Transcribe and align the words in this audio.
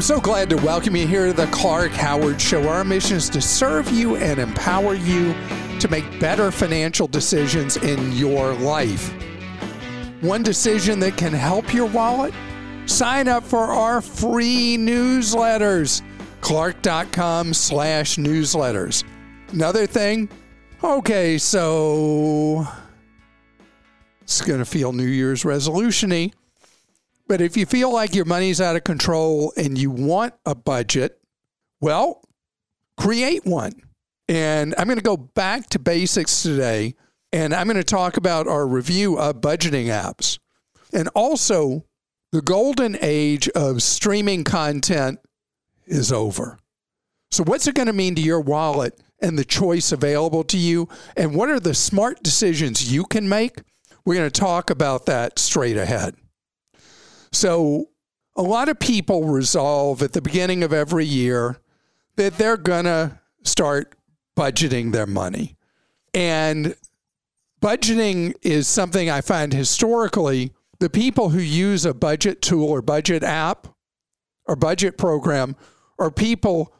I'm 0.00 0.04
so 0.04 0.18
glad 0.18 0.48
to 0.48 0.56
welcome 0.56 0.96
you 0.96 1.06
here 1.06 1.26
to 1.26 1.34
the 1.34 1.46
Clark 1.48 1.90
Howard 1.90 2.40
Show. 2.40 2.66
Our 2.66 2.84
mission 2.84 3.18
is 3.18 3.28
to 3.28 3.42
serve 3.42 3.90
you 3.90 4.16
and 4.16 4.40
empower 4.40 4.94
you 4.94 5.34
to 5.78 5.88
make 5.88 6.18
better 6.18 6.50
financial 6.50 7.06
decisions 7.06 7.76
in 7.76 8.10
your 8.12 8.54
life. 8.54 9.12
One 10.22 10.42
decision 10.42 11.00
that 11.00 11.18
can 11.18 11.34
help 11.34 11.74
your 11.74 11.84
wallet? 11.84 12.32
Sign 12.86 13.28
up 13.28 13.44
for 13.44 13.64
our 13.64 14.00
free 14.00 14.78
newsletters, 14.78 16.00
clark.com 16.40 17.52
slash 17.52 18.16
newsletters. 18.16 19.04
Another 19.52 19.86
thing, 19.86 20.30
okay, 20.82 21.36
so 21.36 22.66
it's 24.22 24.40
going 24.40 24.60
to 24.60 24.64
feel 24.64 24.94
New 24.94 25.04
Year's 25.04 25.44
resolution-y. 25.44 26.30
But 27.30 27.40
if 27.40 27.56
you 27.56 27.64
feel 27.64 27.92
like 27.92 28.12
your 28.12 28.24
money's 28.24 28.60
out 28.60 28.74
of 28.74 28.82
control 28.82 29.52
and 29.56 29.78
you 29.78 29.88
want 29.88 30.34
a 30.44 30.56
budget, 30.56 31.20
well, 31.80 32.24
create 32.96 33.46
one. 33.46 33.70
And 34.28 34.74
I'm 34.76 34.88
going 34.88 34.98
to 34.98 35.04
go 35.04 35.16
back 35.16 35.68
to 35.68 35.78
basics 35.78 36.42
today 36.42 36.96
and 37.32 37.54
I'm 37.54 37.68
going 37.68 37.76
to 37.76 37.84
talk 37.84 38.16
about 38.16 38.48
our 38.48 38.66
review 38.66 39.16
of 39.16 39.40
budgeting 39.40 39.86
apps. 39.86 40.40
And 40.92 41.06
also, 41.14 41.84
the 42.32 42.42
golden 42.42 42.98
age 43.00 43.48
of 43.50 43.80
streaming 43.80 44.42
content 44.42 45.20
is 45.86 46.10
over. 46.10 46.58
So, 47.30 47.44
what's 47.44 47.68
it 47.68 47.76
going 47.76 47.86
to 47.86 47.92
mean 47.92 48.16
to 48.16 48.22
your 48.22 48.40
wallet 48.40 49.00
and 49.22 49.38
the 49.38 49.44
choice 49.44 49.92
available 49.92 50.42
to 50.42 50.58
you? 50.58 50.88
And 51.16 51.32
what 51.36 51.48
are 51.48 51.60
the 51.60 51.74
smart 51.74 52.24
decisions 52.24 52.92
you 52.92 53.04
can 53.04 53.28
make? 53.28 53.62
We're 54.04 54.16
going 54.16 54.28
to 54.28 54.40
talk 54.40 54.68
about 54.68 55.06
that 55.06 55.38
straight 55.38 55.76
ahead. 55.76 56.16
So, 57.32 57.86
a 58.36 58.42
lot 58.42 58.68
of 58.68 58.78
people 58.78 59.24
resolve 59.24 60.02
at 60.02 60.12
the 60.12 60.22
beginning 60.22 60.62
of 60.62 60.72
every 60.72 61.04
year 61.04 61.58
that 62.16 62.38
they're 62.38 62.56
going 62.56 62.84
to 62.84 63.18
start 63.42 63.94
budgeting 64.36 64.92
their 64.92 65.06
money. 65.06 65.56
And 66.14 66.74
budgeting 67.60 68.34
is 68.42 68.66
something 68.68 69.10
I 69.10 69.20
find 69.20 69.52
historically 69.52 70.52
the 70.78 70.90
people 70.90 71.28
who 71.28 71.40
use 71.40 71.84
a 71.84 71.92
budget 71.92 72.40
tool 72.40 72.68
or 72.68 72.80
budget 72.82 73.22
app 73.22 73.68
or 74.46 74.56
budget 74.56 74.96
program 74.96 75.54
are 75.98 76.10
people 76.10 76.72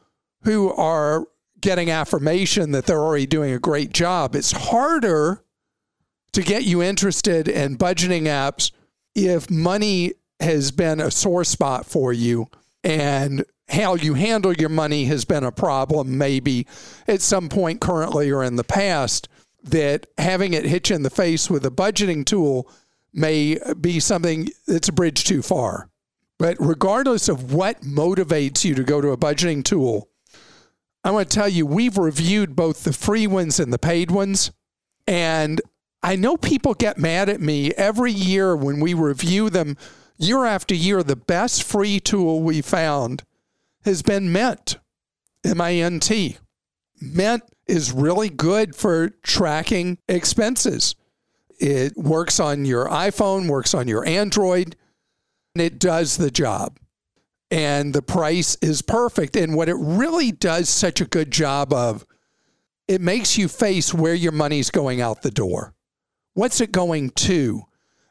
who 0.43 0.73
are 0.73 1.27
getting 1.61 1.91
affirmation 1.91 2.71
that 2.71 2.87
they're 2.87 2.99
already 2.99 3.27
doing 3.27 3.53
a 3.53 3.59
great 3.59 3.93
job. 3.93 4.35
It's 4.35 4.51
harder 4.51 5.43
to 6.33 6.41
get 6.41 6.63
you 6.63 6.81
interested 6.81 7.47
in 7.47 7.77
budgeting 7.77 8.23
apps 8.23 8.71
if 9.13 9.51
money 9.51 10.13
has 10.41 10.71
been 10.71 10.99
a 10.99 11.11
sore 11.11 11.43
spot 11.43 11.85
for 11.85 12.11
you 12.11 12.47
and 12.83 13.45
how 13.69 13.95
you 13.95 14.15
handle 14.15 14.53
your 14.53 14.69
money 14.69 15.05
has 15.05 15.23
been 15.23 15.43
a 15.43 15.51
problem, 15.51 16.17
maybe 16.17 16.67
at 17.07 17.21
some 17.21 17.47
point 17.47 17.79
currently 17.79 18.29
or 18.29 18.43
in 18.43 18.57
the 18.57 18.63
past, 18.63 19.29
that 19.63 20.07
having 20.17 20.53
it 20.53 20.65
hit 20.65 20.89
you 20.89 20.95
in 20.95 21.03
the 21.03 21.09
face 21.09 21.49
with 21.49 21.65
a 21.65 21.71
budgeting 21.71 22.25
tool 22.25 22.69
may 23.13 23.57
be 23.79 23.99
something 23.99 24.49
that's 24.67 24.89
a 24.89 24.93
bridge 24.93 25.23
too 25.23 25.41
far. 25.41 25.89
But 26.37 26.57
regardless 26.59 27.29
of 27.29 27.53
what 27.53 27.81
motivates 27.81 28.65
you 28.65 28.73
to 28.75 28.83
go 28.83 28.99
to 28.99 29.09
a 29.09 29.17
budgeting 29.17 29.63
tool, 29.63 30.09
I 31.03 31.11
want 31.11 31.29
to 31.29 31.35
tell 31.35 31.49
you, 31.49 31.65
we've 31.65 31.97
reviewed 31.97 32.55
both 32.55 32.83
the 32.83 32.93
free 32.93 33.27
ones 33.27 33.59
and 33.59 33.71
the 33.71 33.79
paid 33.79 34.11
ones. 34.11 34.51
And 35.07 35.61
I 36.03 36.15
know 36.15 36.37
people 36.37 36.73
get 36.73 36.97
mad 36.97 37.29
at 37.29 37.41
me 37.41 37.71
every 37.73 38.11
year 38.11 38.55
when 38.55 38.79
we 38.79 38.93
review 38.93 39.49
them 39.49 39.77
year 40.21 40.45
after 40.45 40.75
year, 40.75 41.03
the 41.03 41.15
best 41.15 41.63
free 41.63 41.99
tool 41.99 42.41
we 42.41 42.61
found 42.61 43.23
has 43.83 44.01
been 44.01 44.31
Mint, 44.31 44.77
M 45.43 45.59
I 45.59 45.75
N 45.75 45.99
T. 45.99 46.37
Mint 47.01 47.43
is 47.67 47.91
really 47.91 48.29
good 48.29 48.75
for 48.75 49.09
tracking 49.23 49.97
expenses. 50.07 50.95
It 51.59 51.95
works 51.95 52.39
on 52.39 52.65
your 52.65 52.87
iPhone, 52.87 53.47
works 53.47 53.73
on 53.73 53.87
your 53.87 54.05
Android, 54.05 54.75
and 55.55 55.61
it 55.61 55.79
does 55.79 56.17
the 56.17 56.31
job. 56.31 56.77
And 57.49 57.93
the 57.93 58.01
price 58.01 58.55
is 58.61 58.81
perfect. 58.81 59.35
And 59.35 59.55
what 59.55 59.69
it 59.69 59.75
really 59.75 60.31
does 60.31 60.69
such 60.69 61.01
a 61.01 61.05
good 61.05 61.31
job 61.31 61.73
of, 61.73 62.05
it 62.87 63.01
makes 63.01 63.37
you 63.37 63.47
face 63.47 63.93
where 63.93 64.13
your 64.13 64.31
money's 64.31 64.69
going 64.69 65.01
out 65.01 65.21
the 65.21 65.31
door. 65.31 65.73
What's 66.33 66.61
it 66.61 66.71
going 66.71 67.09
to? 67.11 67.63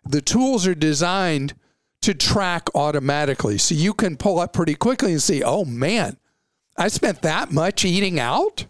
The 0.05 0.21
tools 0.21 0.67
are 0.67 0.75
designed 0.75 1.55
to 2.03 2.15
track 2.15 2.69
automatically. 2.75 3.59
So 3.59 3.75
you 3.75 3.93
can 3.93 4.17
pull 4.17 4.39
up 4.39 4.53
pretty 4.53 4.75
quickly 4.75 5.13
and 5.13 5.23
see, 5.23 5.43
oh 5.43 5.65
man, 5.65 6.17
I 6.77 6.89
spent 6.89 7.23
that 7.23 7.53
much 7.53 7.85
eating 7.85 8.19
out. 8.19 8.67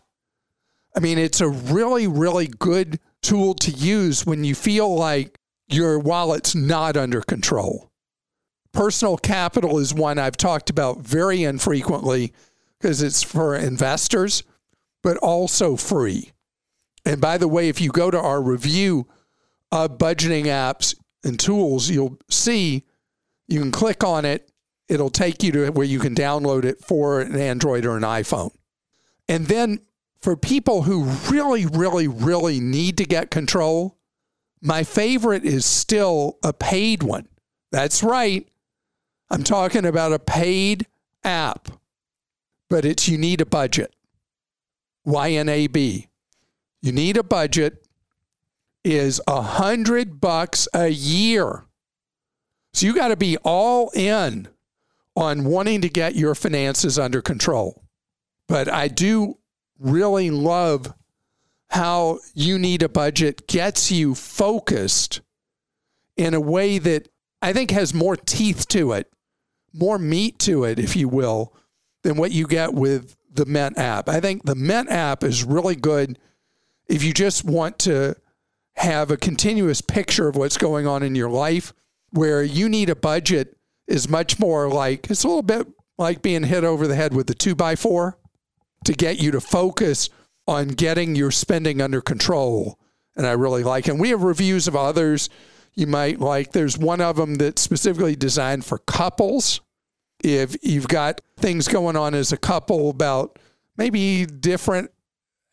I 0.97 1.01
mean, 1.01 1.19
it's 1.19 1.41
a 1.41 1.49
really, 1.49 2.07
really 2.07 2.49
good 2.49 2.99
tool 3.23 3.55
to 3.55 3.71
use 3.71 4.27
when 4.27 4.43
you 4.43 4.55
feel 4.55 4.95
like 4.95 5.39
your 5.69 5.99
wallet's 5.99 6.55
not 6.55 6.97
under 6.97 7.21
control. 7.21 7.91
Personal 8.73 9.17
capital 9.17 9.79
is 9.79 9.95
one 9.95 10.19
I've 10.19 10.37
talked 10.37 10.71
about 10.71 11.01
very 11.01 11.45
infrequently 11.45 12.33
because 12.79 13.03
it's 13.03 13.23
for 13.23 13.55
investors, 13.55 14.43
but 15.03 15.17
also 15.19 15.77
free. 15.77 16.33
And 17.05 17.21
by 17.21 17.39
the 17.39 17.49
way, 17.49 17.69
if 17.69 17.81
you 17.81 17.91
go 17.91 18.11
to 18.11 18.19
our 18.19 18.43
review 18.43 19.07
of 19.71 19.99
budgeting 19.99 20.45
apps 20.45 20.95
and 21.25 21.39
tools, 21.39 21.91
you'll 21.91 22.19
see 22.29 22.85
you 23.50 23.61
can 23.61 23.72
click 23.72 24.05
on 24.05 24.25
it, 24.25 24.50
it'll 24.88 25.11
take 25.11 25.43
you 25.43 25.53
to 25.53 25.71
where 25.71 25.87
you 25.87 25.99
can 25.99 26.15
download 26.15 26.65
it 26.65 26.84
for 26.84 27.21
an 27.21 27.37
Android 27.37 27.84
or 27.84 27.97
an 27.97 28.03
iPhone. 28.03 28.53
And 29.28 29.47
then 29.47 29.81
for 30.21 30.37
people 30.37 30.83
who 30.83 31.05
really, 31.31 31.66
really, 31.66 32.09
really 32.09 32.61
need 32.61 32.97
to 32.99 33.05
get 33.05 33.31
control, 33.31 33.99
my 34.61 34.83
favorite 34.83 35.44
is 35.44 35.65
still 35.65 36.38
a 36.43 36.53
paid 36.53 37.03
one. 37.03 37.28
That's 37.72 38.03
right. 38.03 38.47
I'm 39.31 39.44
talking 39.44 39.87
about 39.87 40.12
a 40.12 40.19
paid 40.19 40.87
app, 41.25 41.69
but 42.69 42.84
it's 42.84 43.09
you 43.09 43.17
need 43.17 43.41
a 43.41 43.47
budget. 43.47 43.94
YNAB. 45.06 46.09
You 46.82 46.93
need 46.93 47.17
a 47.17 47.22
budget 47.22 47.87
is 48.84 49.21
a 49.27 49.43
hundred 49.43 50.21
bucks 50.21 50.67
a 50.75 50.88
year. 50.88 51.65
So 52.72 52.86
you 52.86 52.94
got 52.94 53.08
to 53.08 53.16
be 53.16 53.36
all 53.38 53.91
in 53.94 54.48
on 55.16 55.44
wanting 55.44 55.81
to 55.82 55.88
get 55.88 56.14
your 56.14 56.34
finances 56.34 56.98
under 56.98 57.20
control. 57.20 57.84
But 58.48 58.72
I 58.72 58.88
do 58.88 59.38
really 59.78 60.31
love 60.31 60.92
how 61.70 62.19
you 62.34 62.58
need 62.58 62.82
a 62.82 62.88
budget 62.88 63.47
gets 63.47 63.92
you 63.92 64.14
focused 64.14 65.20
in 66.16 66.34
a 66.34 66.41
way 66.41 66.78
that 66.78 67.08
I 67.41 67.53
think 67.53 67.70
has 67.70 67.94
more 67.94 68.16
teeth 68.16 68.66
to 68.69 68.92
it, 68.92 69.10
more 69.72 69.98
meat 69.98 70.38
to 70.41 70.64
it, 70.64 70.78
if 70.78 70.97
you 70.97 71.08
will, 71.08 71.54
than 72.02 72.16
what 72.16 72.32
you 72.32 72.47
get 72.47 72.75
with 72.75 73.16
the 73.32 73.47
Mint 73.47 73.78
app. 73.78 74.08
I 74.08 74.20
think 74.20 74.44
the 74.44 74.54
Mint 74.54 74.91
app 74.91 75.22
is 75.22 75.44
really 75.44 75.76
good 75.76 76.19
if 76.88 77.04
you 77.04 77.14
just 77.14 77.44
want 77.44 77.78
to 77.81 78.16
have 78.75 79.10
a 79.10 79.16
continuous 79.16 79.81
picture 79.81 80.28
of 80.28 80.37
what's 80.37 80.56
going 80.56 80.87
on 80.87 81.02
in 81.02 81.14
your 81.14 81.31
life 81.31 81.72
where 82.12 82.43
you 82.43 82.69
need 82.69 82.91
a 82.91 82.97
budget 82.97 83.56
is 83.87 84.09
much 84.09 84.38
more 84.38 84.69
like 84.69 85.10
it's 85.10 85.25
a 85.25 85.28
little 85.28 85.43
bit 85.43 85.66
like 85.98 86.22
being 86.22 86.44
hit 86.44 86.65
over 86.65 86.87
the 86.87 86.94
head 86.94 87.12
with 87.12 87.26
the 87.26 87.34
two 87.34 87.54
by 87.54 87.76
four 87.76 88.19
to 88.84 88.93
get 88.93 89.21
you 89.21 89.31
to 89.31 89.41
focus 89.41 90.09
on 90.47 90.69
getting 90.69 91.15
your 91.15 91.31
spending 91.31 91.81
under 91.81 92.00
control. 92.00 92.78
And 93.16 93.26
I 93.26 93.32
really 93.32 93.62
like. 93.62 93.88
And 93.88 94.00
we 94.00 94.10
have 94.10 94.22
reviews 94.22 94.66
of 94.66 94.75
others 94.75 95.28
you 95.75 95.87
might 95.87 96.20
like. 96.20 96.53
There's 96.53 96.78
one 96.78 97.00
of 97.00 97.17
them 97.17 97.37
that's 97.37 97.61
specifically 97.61 98.17
designed 98.17 98.64
for 98.64 98.79
couples. 98.79 99.61
If 100.25 100.56
you've 100.62 100.88
got 100.88 101.20
things 101.37 101.69
going 101.69 101.96
on 101.96 102.14
as 102.14 102.32
a 102.32 102.37
couple 102.37 102.90
about 102.90 103.38
maybe 103.76 104.26
different 104.26 104.90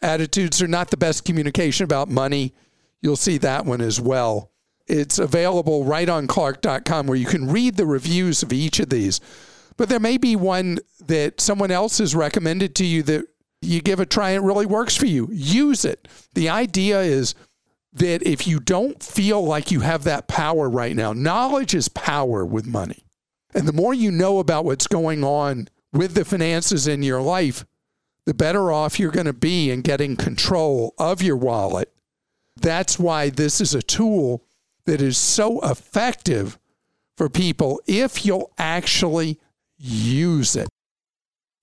attitudes 0.01 0.61
or 0.61 0.67
not 0.67 0.91
the 0.91 0.97
best 0.97 1.25
communication 1.25 1.83
about 1.83 2.09
money, 2.09 2.53
you'll 3.01 3.15
see 3.15 3.37
that 3.39 3.65
one 3.65 3.81
as 3.81 3.99
well. 3.99 4.51
It's 4.87 5.19
available 5.19 5.83
right 5.83 6.07
on 6.07 6.27
clark.com 6.27 7.07
where 7.07 7.17
you 7.17 7.25
can 7.25 7.49
read 7.49 7.75
the 7.75 7.85
reviews 7.85 8.41
of 8.41 8.53
each 8.53 8.79
of 8.79 8.89
these. 8.89 9.19
But 9.75 9.89
there 9.89 9.99
may 9.99 10.17
be 10.17 10.35
one 10.35 10.79
that 11.05 11.39
someone 11.39 11.71
else 11.71 11.99
has 11.99 12.15
recommended 12.15 12.75
to 12.75 12.85
you 12.85 13.03
that 13.03 13.27
you 13.61 13.81
give 13.81 13.99
a 13.99 14.05
try 14.05 14.31
and 14.31 14.43
it 14.43 14.47
really 14.47 14.65
works 14.65 14.95
for 14.95 15.05
you. 15.05 15.27
Use 15.31 15.85
it. 15.85 16.07
The 16.33 16.49
idea 16.49 17.01
is 17.01 17.35
that 17.93 18.23
if 18.23 18.47
you 18.47 18.59
don't 18.59 19.01
feel 19.01 19.43
like 19.43 19.71
you 19.71 19.81
have 19.81 20.03
that 20.03 20.27
power 20.27 20.69
right 20.69 20.95
now, 20.95 21.13
knowledge 21.13 21.73
is 21.73 21.89
power 21.89 22.45
with 22.45 22.65
money. 22.65 23.03
And 23.53 23.67
the 23.67 23.73
more 23.73 23.93
you 23.93 24.11
know 24.11 24.39
about 24.39 24.65
what's 24.65 24.87
going 24.87 25.23
on 25.23 25.67
with 25.91 26.13
the 26.13 26.25
finances 26.25 26.87
in 26.87 27.01
your 27.01 27.21
life, 27.21 27.65
the 28.25 28.33
better 28.33 28.71
off 28.71 28.99
you're 28.99 29.11
going 29.11 29.25
to 29.25 29.33
be 29.33 29.71
in 29.71 29.81
getting 29.81 30.15
control 30.15 30.93
of 30.97 31.21
your 31.21 31.37
wallet. 31.37 31.91
That's 32.59 32.99
why 32.99 33.29
this 33.29 33.61
is 33.61 33.73
a 33.73 33.81
tool 33.81 34.43
that 34.87 35.01
is 35.01 35.17
so 35.17 35.59
effective 35.61 36.57
for 37.15 37.29
people 37.29 37.81
if 37.85 38.25
you'll 38.25 38.51
actually 38.57 39.37
use 39.77 40.55
it. 40.55 40.67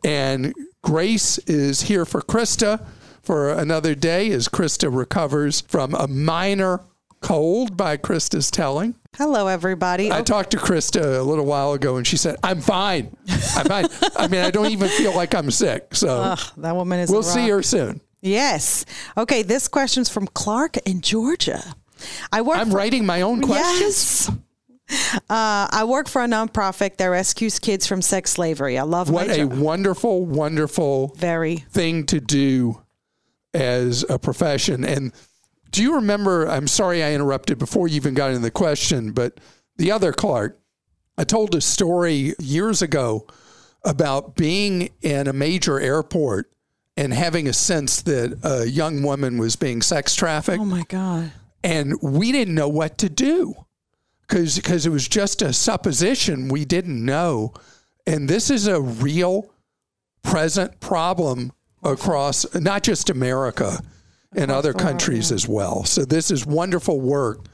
And 0.05 0.55
Grace 0.83 1.39
is 1.39 1.83
here 1.83 2.05
for 2.05 2.21
Krista 2.21 2.87
for 3.23 3.51
another 3.51 3.95
day 3.95 4.31
as 4.31 4.49
Krista 4.49 4.95
recovers 4.95 5.63
from 5.63 5.95
a 5.95 6.07
minor 6.07 6.81
cold 7.23 7.75
by 7.77 7.97
Krista's 7.97 8.51
telling. 8.51 8.95
Hello, 9.17 9.47
everybody. 9.47 10.11
I 10.11 10.19
oh. 10.19 10.23
talked 10.23 10.51
to 10.51 10.59
Krista 10.59 11.19
a 11.19 11.23
little 11.23 11.47
while 11.47 11.73
ago 11.73 11.97
and 11.97 12.07
she 12.07 12.19
said, 12.19 12.37
I'm 12.43 12.61
fine. 12.61 13.17
I'm 13.57 13.67
fine. 13.67 13.87
I 14.17 14.29
mean, 14.29 14.43
I 14.43 14.51
don't 14.51 14.71
even 14.71 14.91
feel 14.91 15.17
like 15.17 15.35
I'm 15.35 15.51
sick. 15.51 15.95
So 15.95 16.09
Ugh, 16.09 16.41
that 16.59 16.77
woman 16.77 17.01
is. 17.01 17.11
we'll 17.11 17.23
see 17.23 17.51
rock. 17.51 17.51
her 17.51 17.63
soon. 17.63 18.01
Yes. 18.21 18.85
Okay. 19.17 19.43
This 19.43 19.69
question's 19.69 20.11
from 20.11 20.27
Clark 20.27 20.77
in 20.79 21.01
Georgia. 21.01 21.75
I 22.33 22.41
work. 22.43 22.59
I'm 22.59 22.71
for- 22.71 22.77
writing 22.77 23.07
my 23.07 23.23
own 23.23 23.41
questions. 23.43 24.29
Yes. 24.29 24.31
Uh, 25.31 25.67
I 25.71 25.85
work 25.89 26.09
for 26.09 26.23
a 26.23 26.27
nonprofit 26.27 26.99
that 26.99 27.07
rescues 27.07 27.59
kids 27.59 27.87
from 27.87 28.03
sex 28.03 28.33
slavery. 28.33 28.79
I 28.79 28.83
love 28.83 29.09
What 29.09 29.31
a 29.31 29.47
wonderful, 29.47 30.27
wonderful 30.27 31.15
Very. 31.17 31.57
thing 31.71 32.05
to 32.07 32.21
do 32.21 32.83
as 33.55 34.05
a 34.11 34.19
profession. 34.19 34.85
And 34.85 35.13
do 35.71 35.83
you 35.83 35.95
remember? 35.95 36.47
I'm 36.47 36.67
sorry 36.69 37.03
I 37.03 37.15
interrupted 37.15 37.59
before 37.59 37.89
you 37.89 37.97
even 37.97 38.13
got 38.13 38.29
into 38.29 38.43
the 38.43 38.51
question, 38.51 39.13
but 39.13 39.41
the 39.79 39.91
other 39.91 40.13
Clark, 40.13 40.61
I 41.17 41.25
told 41.25 41.55
a 41.55 41.63
story 41.63 42.35
years 42.39 42.83
ago 42.83 43.27
about 43.85 44.37
being 44.37 44.91
in 45.01 45.29
a 45.29 45.33
major 45.33 45.81
airport 45.81 46.53
and 46.95 47.15
having 47.15 47.49
a 47.49 47.55
sense 47.55 48.03
that 48.03 48.39
a 48.43 48.67
young 48.69 49.03
woman 49.03 49.39
was 49.39 49.57
being 49.57 49.81
sex 49.81 50.15
trafficked 50.15 50.61
Oh 50.61 50.65
my 50.67 50.85
God. 50.89 51.33
And 51.65 51.95
we 52.03 52.31
didn't 52.31 52.55
know 52.55 52.69
what 52.69 52.99
to 52.99 53.09
do 53.09 53.55
because 54.21 54.57
because 54.57 54.87
it 54.87 54.91
was 54.91 55.09
just 55.09 55.43
a 55.43 55.53
supposition 55.53 56.49
we 56.49 56.65
didn't 56.65 57.05
know. 57.05 57.55
And 58.07 58.29
this 58.29 58.51
is 58.51 58.67
a 58.67 58.81
real 58.81 59.51
present 60.23 60.79
problem 60.79 61.53
across 61.83 62.47
not 62.55 62.83
just 62.83 63.09
America 63.11 63.81
and 64.37 64.51
other 64.51 64.75
countries 64.75 65.33
as 65.33 65.49
well. 65.49 65.85
So 65.85 66.05
this 66.05 66.31
is 66.31 66.45
wonderful 66.45 67.01
work 67.01 67.47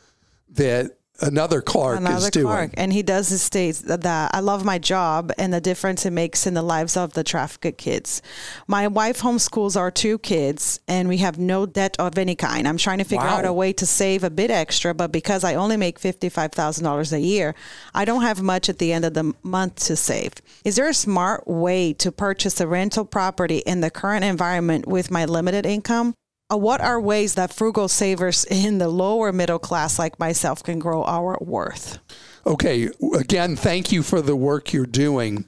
that 0.50 0.98
another 1.22 1.60
Clark 1.62 2.00
is 2.00 2.06
Another 2.06 2.30
doing 2.30 2.46
Clark, 2.46 2.70
and 2.74 2.92
he 2.92 3.02
does 3.02 3.28
his 3.28 3.42
states 3.42 3.80
that, 3.80 4.04
I 4.32 4.40
love 4.40 4.64
my 4.64 4.78
job 4.78 5.32
and 5.38 5.52
the 5.52 5.60
difference 5.60 6.06
it 6.06 6.10
makes 6.12 6.46
in 6.46 6.54
the 6.54 6.62
lives 6.62 6.96
of 6.96 7.12
the 7.12 7.24
trafficked 7.24 7.78
kids. 7.78 8.22
My 8.66 8.88
wife 8.88 9.20
homeschools 9.20 9.76
our 9.76 9.90
two 9.90 10.18
kids, 10.18 10.80
and 10.88 11.08
we 11.08 11.18
have 11.18 11.38
no 11.38 11.66
debt 11.66 11.96
of 11.98 12.18
any 12.18 12.34
kind. 12.34 12.66
I'm 12.66 12.76
trying 12.76 12.98
to 12.98 13.04
figure 13.04 13.26
Wow. 13.26 13.38
out 13.38 13.44
a 13.44 13.52
way 13.52 13.72
to 13.74 13.86
save 13.86 14.24
a 14.24 14.30
bit 14.30 14.50
extra, 14.50 14.94
but 14.94 15.12
because 15.12 15.44
I 15.44 15.54
only 15.54 15.76
make 15.76 15.98
fifty-five 15.98 16.52
thousand 16.52 16.84
dollars 16.84 17.12
a 17.12 17.20
year, 17.20 17.54
I 17.94 18.04
don't 18.04 18.22
have 18.22 18.42
much 18.42 18.68
at 18.68 18.78
the 18.78 18.92
end 18.92 19.04
of 19.04 19.14
the 19.14 19.34
month 19.42 19.76
to 19.86 19.96
save. 19.96 20.32
Is 20.64 20.76
there 20.76 20.88
a 20.88 20.94
smart 20.94 21.46
way 21.46 21.92
to 21.94 22.10
purchase 22.12 22.60
a 22.60 22.66
rental 22.66 23.04
property 23.04 23.58
in 23.58 23.80
the 23.80 23.90
current 23.90 24.24
environment 24.24 24.86
with 24.86 25.10
my 25.10 25.24
limited 25.24 25.66
income? 25.66 26.14
Uh, 26.50 26.56
What 26.56 26.80
are 26.80 27.00
ways 27.00 27.34
that 27.34 27.52
frugal 27.52 27.88
savers 27.88 28.44
in 28.44 28.78
the 28.78 28.88
lower 28.88 29.32
middle 29.32 29.58
class 29.58 29.98
like 29.98 30.18
myself 30.18 30.62
can 30.62 30.78
grow 30.78 31.04
our 31.04 31.38
worth? 31.40 31.98
Okay. 32.46 32.90
Again, 33.14 33.56
thank 33.56 33.92
you 33.92 34.02
for 34.02 34.20
the 34.20 34.36
work 34.36 34.72
you're 34.72 34.86
doing. 34.86 35.44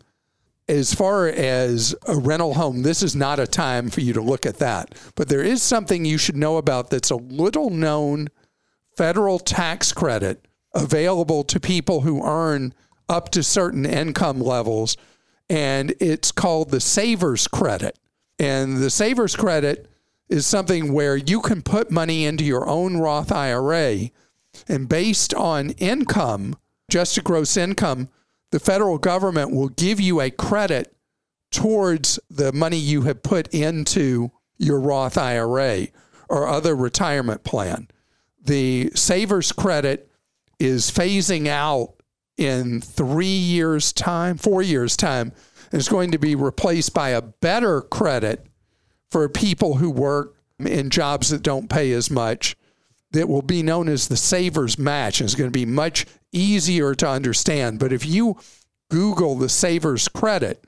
As 0.69 0.95
far 0.95 1.27
as 1.27 1.95
a 2.07 2.17
rental 2.17 2.55
home, 2.55 2.83
this 2.83 3.03
is 3.03 3.17
not 3.17 3.41
a 3.41 3.47
time 3.47 3.91
for 3.91 4.01
you 4.01 4.13
to 4.13 4.23
look 4.23 4.47
at 4.47 4.59
that. 4.59 4.95
But 5.17 5.29
there 5.29 5.43
is 5.43 5.63
something 5.63 6.05
you 6.05 6.19
should 6.19 6.37
know 6.37 6.57
about 6.57 6.91
that's 6.91 7.11
a 7.11 7.17
little 7.17 7.71
known 7.71 8.29
federal 8.97 9.39
tax 9.39 9.93
credit 9.93 10.47
available 10.75 11.43
to 11.45 11.59
people 11.59 12.03
who 12.03 12.25
earn 12.25 12.75
up 13.09 13.31
to 13.31 13.43
certain 13.43 13.85
income 13.85 14.41
levels. 14.41 14.97
And 15.51 15.95
it's 16.01 16.31
called 16.31 16.71
the 16.71 16.81
Savers 16.81 17.49
Credit. 17.49 17.99
And 18.39 18.79
the 18.79 18.91
Savers 18.91 19.35
Credit 19.35 19.92
is 20.33 20.47
something 20.47 20.95
where 20.95 21.15
you 21.15 21.43
can 21.43 21.61
put 21.61 21.91
money 21.91 22.25
into 22.25 22.43
your 22.43 22.67
own 22.67 22.97
Roth 22.97 23.31
IRA. 23.31 24.11
And 24.67 24.89
based 24.89 25.35
on 25.35 25.71
income, 25.73 26.57
just 26.89 27.19
a 27.19 27.23
gross 27.23 27.59
income, 27.59 28.09
the 28.51 28.59
federal 28.59 28.97
government 28.97 29.53
will 29.53 29.69
give 29.69 30.01
you 30.01 30.23
a 30.23 30.31
credit 30.31 30.97
towards 31.51 32.19
the 32.31 32.51
money 32.51 32.79
you 32.79 33.03
have 33.03 33.23
put 33.23 33.47
into 33.49 34.31
your 34.57 34.81
Roth 34.81 35.19
IRA 35.19 35.89
or 36.31 36.49
other 36.49 36.75
retirement 36.75 37.45
plan. 37.45 37.89
The 38.43 38.91
Savers 38.95 39.53
Credit 39.53 40.11
is 40.59 40.91
phasing 40.91 41.47
out 41.47 41.93
in 42.39 42.81
three 42.81 43.27
years' 43.27 43.93
time, 43.93 44.39
four 44.39 44.63
years' 44.63 44.97
time, 44.97 45.33
and 45.71 45.79
is 45.79 45.91
going 45.91 46.11
to 46.13 46.19
be 46.19 46.35
replaced 46.35 46.95
by 46.95 47.11
a 47.11 47.21
better 47.21 47.83
credit 47.83 48.47
for 49.13 49.29
people 49.29 49.75
who 49.75 49.91
work 49.91 50.35
in 50.59 50.89
jobs 50.89 51.29
that 51.29 51.43
don't 51.43 51.69
pay 51.69 51.93
as 51.93 52.11
much 52.11 52.57
that 53.13 53.29
will 53.29 53.43
be 53.43 53.63
known 53.63 53.89
as 53.89 54.09
the 54.09 54.17
Savers 54.17 54.79
Match. 54.79 55.21
It's 55.21 55.35
going 55.35 55.51
to 55.51 55.59
be 55.59 55.67
much 55.67 56.07
easier 56.33 56.95
to 56.95 57.07
understand. 57.07 57.79
But 57.79 57.93
if 57.93 58.07
you 58.07 58.39
Google 58.91 59.37
the 59.37 59.51
Savers 59.51 60.09
Credit, 60.09 60.65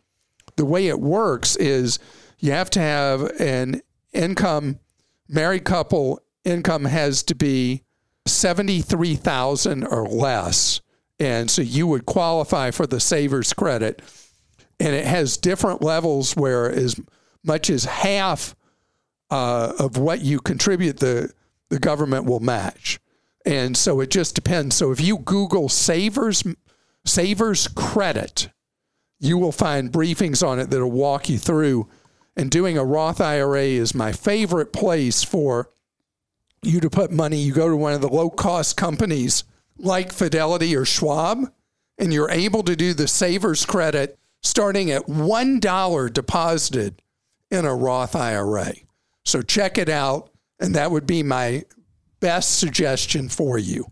the 0.56 0.66
way 0.66 0.88
it 0.88 1.00
works 1.00 1.56
is 1.56 1.98
you 2.38 2.52
have 2.52 2.68
to 2.70 2.80
have 2.80 3.22
an 3.40 3.80
income, 4.12 4.78
married 5.26 5.64
couple 5.64 6.20
income 6.44 6.84
has 6.84 7.22
to 7.22 7.34
be 7.34 7.82
73,000 8.26 9.84
or 9.84 10.06
less. 10.06 10.82
And 11.18 11.50
so 11.50 11.62
you 11.62 11.86
would 11.86 12.04
qualify 12.04 12.70
for 12.72 12.86
the 12.86 13.00
Savers 13.00 13.54
Credit. 13.54 14.02
And 14.78 14.94
it 14.94 15.06
has 15.06 15.38
different 15.38 15.80
levels 15.80 16.36
where 16.36 16.70
as 16.70 17.00
much 17.44 17.70
as 17.70 17.84
half 17.84 18.56
uh, 19.30 19.72
of 19.78 19.96
what 19.96 20.20
you 20.20 20.40
contribute, 20.40 20.98
the, 20.98 21.32
the 21.68 21.78
government 21.78 22.24
will 22.24 22.40
match. 22.40 22.98
And 23.44 23.76
so 23.76 24.00
it 24.00 24.10
just 24.10 24.34
depends. 24.34 24.76
So 24.76 24.90
if 24.90 25.00
you 25.00 25.18
Google 25.18 25.68
Savers, 25.68 26.42
Savers 27.04 27.68
Credit, 27.68 28.48
you 29.20 29.38
will 29.38 29.52
find 29.52 29.92
briefings 29.92 30.46
on 30.46 30.58
it 30.58 30.70
that'll 30.70 30.90
walk 30.90 31.28
you 31.28 31.38
through. 31.38 31.88
And 32.36 32.50
doing 32.50 32.76
a 32.78 32.84
Roth 32.84 33.20
IRA 33.20 33.62
is 33.62 33.94
my 33.94 34.12
favorite 34.12 34.72
place 34.72 35.22
for 35.22 35.70
you 36.62 36.80
to 36.80 36.90
put 36.90 37.12
money. 37.12 37.38
You 37.38 37.52
go 37.52 37.68
to 37.68 37.76
one 37.76 37.92
of 37.92 38.00
the 38.00 38.08
low 38.08 38.30
cost 38.30 38.76
companies 38.76 39.44
like 39.76 40.12
Fidelity 40.12 40.74
or 40.74 40.84
Schwab, 40.84 41.52
and 41.98 42.12
you're 42.12 42.30
able 42.30 42.62
to 42.62 42.74
do 42.74 42.94
the 42.94 43.08
Savers 43.08 43.64
Credit 43.66 44.18
starting 44.42 44.90
at 44.90 45.06
$1 45.06 46.12
deposited 46.12 47.02
in 47.50 47.64
a 47.64 47.74
Roth 47.74 48.16
IRA. 48.16 48.72
So 49.24 49.42
check 49.42 49.78
it 49.78 49.88
out. 49.88 50.30
And 50.60 50.74
that 50.74 50.90
would 50.90 51.06
be 51.06 51.22
my 51.22 51.64
best 52.20 52.58
suggestion 52.58 53.28
for 53.28 53.58
you. 53.58 53.86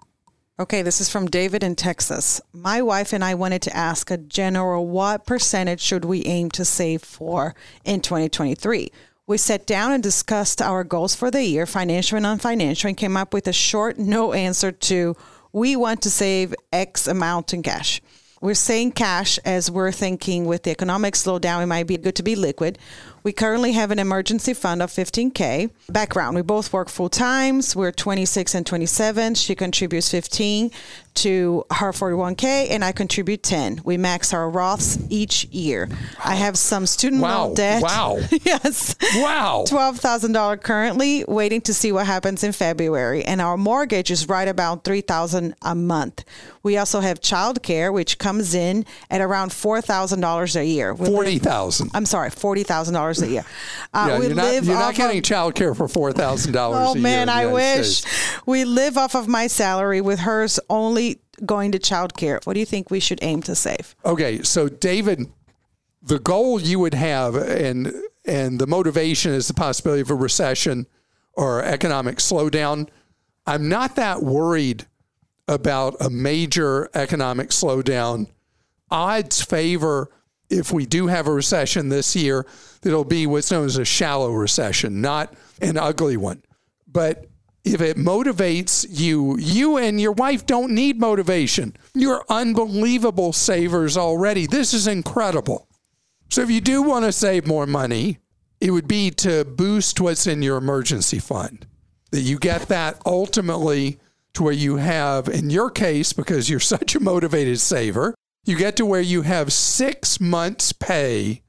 Okay, 0.61 0.83
this 0.83 1.01
is 1.01 1.11
from 1.11 1.27
David 1.27 1.65
in 1.65 1.75
Texas. 1.75 2.41
My 2.53 2.83
wife 2.83 3.13
and 3.13 3.25
I 3.25 3.35
wanted 3.35 3.63
to 3.63 3.77
ask 3.77 4.11
a 4.11 4.17
general 4.17 4.87
what 4.87 5.27
percentage 5.27 5.81
should 5.81 6.05
we 6.05 6.25
aim 6.25 6.51
to 6.53 6.65
save 6.65 7.03
for 7.03 7.55
in 7.85 8.01
2023? 8.01 8.93
We 9.27 9.39
sat 9.39 9.67
down 9.67 9.93
and 9.93 10.03
discussed 10.03 10.63
our 10.63 10.85
goals 10.85 11.15
for 11.15 11.31
the 11.31 11.45
year, 11.45 11.67
financial 11.67 12.17
and 12.17 12.23
non-financial, 12.23 12.89
and 12.89 12.97
came 12.97 13.17
up 13.17 13.35
with 13.35 13.49
a 13.49 13.53
short 13.53 13.99
no 13.99 14.33
answer 14.33 14.71
to 14.71 15.17
we 15.53 15.75
want 15.75 16.03
to 16.03 16.11
save 16.11 16.55
X 16.73 17.07
amount 17.07 17.53
in 17.53 17.63
cash. 17.63 18.01
We're 18.41 18.55
saying 18.55 18.93
cash 18.93 19.39
as 19.45 19.71
we're 19.71 19.93
thinking 19.93 20.47
with 20.47 20.65
the 20.65 20.71
economic 20.71 21.15
slowdown, 21.15 21.63
it 21.63 21.67
might 21.67 21.87
be 21.87 21.97
good 21.97 22.17
to 22.17 22.23
be 22.23 22.35
liquid. 22.35 22.79
We 23.25 23.33
currently 23.33 23.73
have 23.73 23.93
an 23.93 24.01
emergency 24.01 24.53
fund 24.53 24.83
of 24.83 24.91
15K. 24.91 25.71
Background 25.89 26.35
we 26.35 26.43
both 26.43 26.73
work 26.73 26.89
full 26.89 27.09
times. 27.09 27.77
We're 27.77 27.93
26 27.93 28.53
and 28.53 28.67
27. 28.67 29.37
She 29.37 29.55
contributes 29.55 30.11
15 30.11 30.73
to 31.15 31.65
her 31.71 31.93
401K, 31.93 32.69
and 32.71 32.85
I 32.85 32.93
contribute 32.93 33.43
10. 33.43 33.83
We 33.85 33.97
max 33.97 34.33
our 34.33 34.51
Roths 34.51 35.05
each 35.11 35.45
year. 35.47 35.89
I 36.25 36.35
have 36.37 36.57
some 36.57 36.87
student 36.87 37.23
Wow. 37.23 37.47
loan 37.47 37.55
debt. 37.55 37.83
Wow. 37.83 38.19
yes. 38.45 38.97
Wow. 39.17 39.65
$12,000 39.69 40.63
currently, 40.63 41.25
waiting 41.29 41.61
to 41.63 41.75
see 41.75 41.93
what 41.93 42.07
happens 42.07 42.43
in 42.43 42.53
February. 42.53 43.25
And 43.25 43.41
our 43.41 43.57
mortgage 43.57 44.11
is 44.11 44.29
right 44.29 44.49
about 44.49 44.85
3000 44.85 45.55
a 45.63 45.75
month. 45.75 46.25
We 46.63 46.77
also 46.77 47.01
have 47.01 47.21
childcare, 47.21 47.93
which 47.93 48.19
comes 48.19 48.55
in 48.55 48.87
at 49.11 49.21
around 49.21 49.51
$4,000 49.51 50.57
a 50.57 50.65
year. 50.65 50.95
We 50.95 51.07
live- 51.07 51.15
40000 51.15 51.91
I'm 51.93 52.07
sorry, 52.07 52.31
$40,000 52.31 53.23
a 53.23 53.29
year. 53.29 53.45
Uh, 53.93 54.07
yeah, 54.09 54.19
we 54.19 54.27
you're 54.27 54.35
not, 54.37 54.45
live 54.45 54.65
you're 54.67 54.77
not 54.79 54.95
getting 54.95 55.19
of- 55.19 55.25
child 55.25 55.55
care 55.57 55.75
for 55.75 55.89
$4,000 55.89 56.55
Oh 56.57 56.73
a 56.73 56.87
year. 56.89 56.97
in 56.97 57.03
man, 57.03 57.29
I 57.29 57.47
wish. 57.47 57.99
States. 57.99 58.41
We 58.47 58.65
live 58.65 58.97
off 58.97 59.15
of 59.17 59.27
my 59.29 59.47
salary 59.49 60.01
with 60.01 60.21
hers 60.21 60.61
only 60.71 61.02
going 61.45 61.73
to 61.73 61.79
childcare. 61.79 62.45
What 62.47 62.55
do 62.55 62.61
you 62.61 62.67
think 62.67 62.91
we 62.91 63.01
should 63.01 63.19
aim 63.23 63.43
to 63.43 63.55
save? 63.55 63.95
Okay, 64.05 64.43
so 64.43 64.69
David, 64.69 65.31
the 66.03 66.19
goal 66.19 66.61
you 66.61 66.79
would 66.79 66.95
have 66.95 67.35
and 67.35 67.93
and 68.25 68.61
the 68.61 68.67
motivation 68.69 69.33
is 69.33 69.49
the 69.49 69.55
possibility 69.55 70.01
of 70.01 70.11
a 70.11 70.15
recession 70.15 70.87
or 71.33 71.63
economic 71.63 72.19
slowdown. 72.19 72.89
I'm 73.47 73.69
not 73.69 73.97
that 73.97 74.23
worried 74.23 74.87
about 75.49 75.97
a 76.01 76.09
major 76.09 76.89
economic 76.95 77.49
slowdown. 77.49 78.29
Odds 78.91 79.43
favor 79.43 80.11
if 80.53 80.71
we 80.71 80.87
do 80.87 81.07
have 81.07 81.27
a 81.27 81.33
recession 81.33 81.89
this 81.89 82.15
year, 82.15 82.47
it'll 82.85 83.05
be 83.05 83.27
what's 83.27 83.51
known 83.51 83.65
as 83.65 83.79
a 83.79 83.85
shallow 83.85 84.31
recession, 84.31 85.01
not 85.01 85.35
an 85.61 85.79
ugly 85.79 86.17
one. 86.17 86.43
But 86.87 87.27
if 87.65 87.81
it 87.81 87.97
motivates 87.97 88.87
you, 88.89 89.37
you 89.39 89.77
and 89.77 90.01
your 90.01 90.13
wife 90.13 90.47
don't 90.47 90.75
need 90.75 90.99
motivation. 90.99 91.77
You're 91.95 92.25
unbelievable 92.29 93.33
savers 93.33 93.97
already. 93.97 94.47
This 94.47 94.75
is 94.75 94.87
incredible. 94.87 95.69
So 96.29 96.43
if 96.43 96.51
you 96.51 96.61
do 96.61 96.83
want 96.83 97.05
to 97.05 97.13
save 97.13 97.47
more 97.47 97.67
money, 97.67 98.19
it 98.61 98.71
would 98.71 98.89
be 98.89 99.11
to 99.11 99.45
boost 99.45 100.01
what's 100.01 100.27
in 100.27 100.43
your 100.43 100.57
emergency 100.57 101.19
fund. 101.19 101.67
That 102.11 102.21
you 102.21 102.39
get 102.39 102.69
that 102.69 103.01
ultimately 103.07 103.99
to 104.35 104.43
where 104.45 104.53
you 104.53 104.77
have, 104.77 105.29
in 105.29 105.51
your 105.51 105.71
case, 105.71 106.13
because 106.13 106.49
you're 106.49 106.61
such 106.77 106.95
a 106.95 107.01
motivated 107.01 107.61
saver, 107.61 108.15
you 108.45 108.57
get 108.57 108.77
to 108.77 108.87
where 108.87 109.01
you 109.01 109.23
have 109.23 109.53
six 109.53 110.21
months' 110.21 110.73
pay 110.73 111.43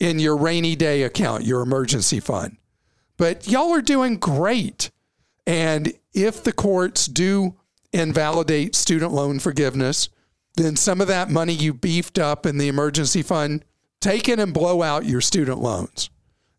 in 0.00 0.18
your 0.18 0.36
rainy 0.36 0.74
day 0.74 1.02
account, 1.02 1.44
your 1.44 1.62
emergency 1.62 2.18
fund. 2.18 2.56
But 3.16 3.46
y'all 3.46 3.72
are 3.72 3.82
doing 3.82 4.16
great. 4.16 4.90
And 5.46 5.92
if 6.12 6.42
the 6.42 6.52
courts 6.52 7.06
do 7.06 7.56
invalidate 7.92 8.74
student 8.74 9.12
loan 9.12 9.38
forgiveness, 9.38 10.08
then 10.56 10.76
some 10.76 11.00
of 11.00 11.08
that 11.08 11.30
money 11.30 11.52
you 11.52 11.72
beefed 11.72 12.18
up 12.18 12.46
in 12.46 12.58
the 12.58 12.68
emergency 12.68 13.22
fund, 13.22 13.64
take 14.00 14.28
it 14.28 14.38
and 14.38 14.52
blow 14.52 14.82
out 14.82 15.06
your 15.06 15.20
student 15.20 15.58
loans 15.58 16.10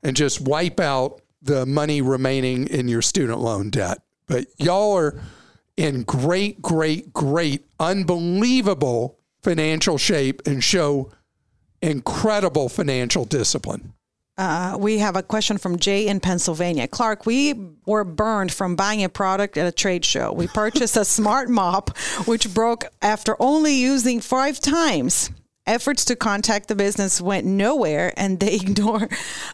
and 0.01 0.15
just 0.15 0.41
wipe 0.41 0.79
out 0.79 1.21
the 1.41 1.65
money 1.65 2.01
remaining 2.01 2.67
in 2.67 2.87
your 2.87 3.01
student 3.01 3.39
loan 3.39 3.69
debt. 3.69 3.99
But 4.27 4.47
y'all 4.57 4.97
are 4.97 5.19
in 5.75 6.03
great, 6.03 6.61
great, 6.61 7.13
great, 7.13 7.65
unbelievable 7.79 9.19
financial 9.41 9.97
shape 9.97 10.41
and 10.45 10.63
show 10.63 11.11
incredible 11.81 12.69
financial 12.69 13.25
discipline. 13.25 13.93
Uh, 14.35 14.75
we 14.79 14.97
have 14.97 15.15
a 15.15 15.21
question 15.21 15.59
from 15.59 15.77
Jay 15.77 16.07
in 16.07 16.19
Pennsylvania. 16.19 16.87
Clark, 16.87 17.25
we 17.25 17.53
were 17.85 18.03
burned 18.03 18.51
from 18.51 18.75
buying 18.75 19.03
a 19.03 19.09
product 19.09 19.57
at 19.57 19.67
a 19.67 19.71
trade 19.71 20.03
show. 20.03 20.33
We 20.33 20.47
purchased 20.47 20.97
a 20.97 21.05
smart 21.17 21.49
mop, 21.49 21.95
which 22.25 22.51
broke 22.53 22.85
after 23.01 23.35
only 23.39 23.75
using 23.75 24.19
five 24.21 24.59
times. 24.59 25.29
Efforts 25.65 26.03
to 26.03 26.17
contact 26.17 26.67
the 26.67 26.75
business 26.75 27.21
went 27.21 27.45
nowhere 27.45 28.13
and 28.17 28.37
they 28.37 28.55
ignore 28.61 29.07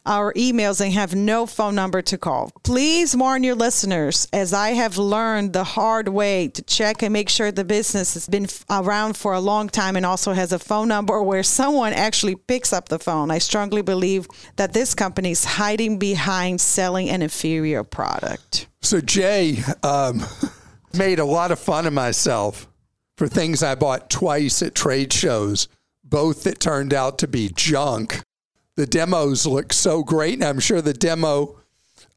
our 0.07 0.33
emails 0.33 0.81
and 0.81 0.91
have 0.93 1.13
no 1.13 1.45
phone 1.45 1.75
number 1.75 2.01
to 2.01 2.17
call. 2.17 2.51
Please 2.63 3.15
warn 3.15 3.43
your 3.43 3.53
listeners, 3.53 4.27
as 4.33 4.51
I 4.51 4.69
have 4.69 4.97
learned 4.97 5.53
the 5.53 5.63
hard 5.63 6.07
way 6.07 6.47
to 6.47 6.63
check 6.63 7.03
and 7.03 7.13
make 7.13 7.29
sure 7.29 7.51
the 7.51 7.63
business 7.63 8.15
has 8.15 8.27
been 8.27 8.47
around 8.71 9.17
for 9.17 9.33
a 9.33 9.39
long 9.39 9.69
time 9.69 9.95
and 9.95 10.05
also 10.05 10.33
has 10.33 10.51
a 10.51 10.57
phone 10.57 10.87
number 10.87 11.21
where 11.21 11.43
someone 11.43 11.93
actually 11.93 12.35
picks 12.35 12.73
up 12.73 12.89
the 12.89 12.97
phone. 12.97 13.29
I 13.29 13.37
strongly 13.37 13.83
believe 13.83 14.27
that 14.55 14.73
this 14.73 14.95
company 14.95 15.29
is 15.29 15.45
hiding 15.45 15.99
behind 15.99 16.59
selling 16.59 17.09
an 17.11 17.21
inferior 17.21 17.83
product. 17.83 18.67
So, 18.81 18.99
Jay 18.99 19.59
um, 19.83 20.23
made 20.97 21.19
a 21.19 21.25
lot 21.25 21.51
of 21.51 21.59
fun 21.59 21.85
of 21.85 21.93
myself 21.93 22.67
for 23.15 23.27
things 23.27 23.61
I 23.61 23.75
bought 23.75 24.09
twice 24.09 24.63
at 24.63 24.73
trade 24.73 25.13
shows 25.13 25.67
both 26.09 26.43
that 26.43 26.59
turned 26.59 26.93
out 26.93 27.19
to 27.19 27.27
be 27.27 27.51
junk. 27.55 28.23
The 28.75 28.85
demos 28.85 29.45
look 29.45 29.73
so 29.73 30.03
great, 30.03 30.35
and 30.35 30.43
I'm 30.43 30.59
sure 30.59 30.81
the 30.81 30.93
demo 30.93 31.57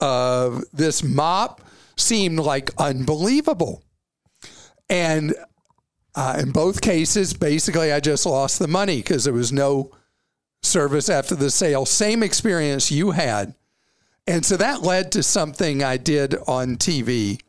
of 0.00 0.64
this 0.72 1.02
mop 1.02 1.60
seemed 1.96 2.38
like 2.38 2.70
unbelievable. 2.78 3.82
And 4.88 5.34
uh, 6.14 6.38
in 6.40 6.52
both 6.52 6.80
cases, 6.80 7.34
basically, 7.34 7.92
I 7.92 8.00
just 8.00 8.26
lost 8.26 8.58
the 8.58 8.68
money 8.68 8.98
because 8.98 9.24
there 9.24 9.32
was 9.32 9.52
no 9.52 9.90
service 10.62 11.08
after 11.08 11.34
the 11.34 11.50
sale. 11.50 11.86
Same 11.86 12.22
experience 12.22 12.92
you 12.92 13.12
had. 13.12 13.54
And 14.26 14.44
so 14.44 14.56
that 14.56 14.82
led 14.82 15.10
to 15.12 15.22
something 15.22 15.82
I 15.82 15.96
did 15.96 16.36
on 16.46 16.76
TV 16.76 17.40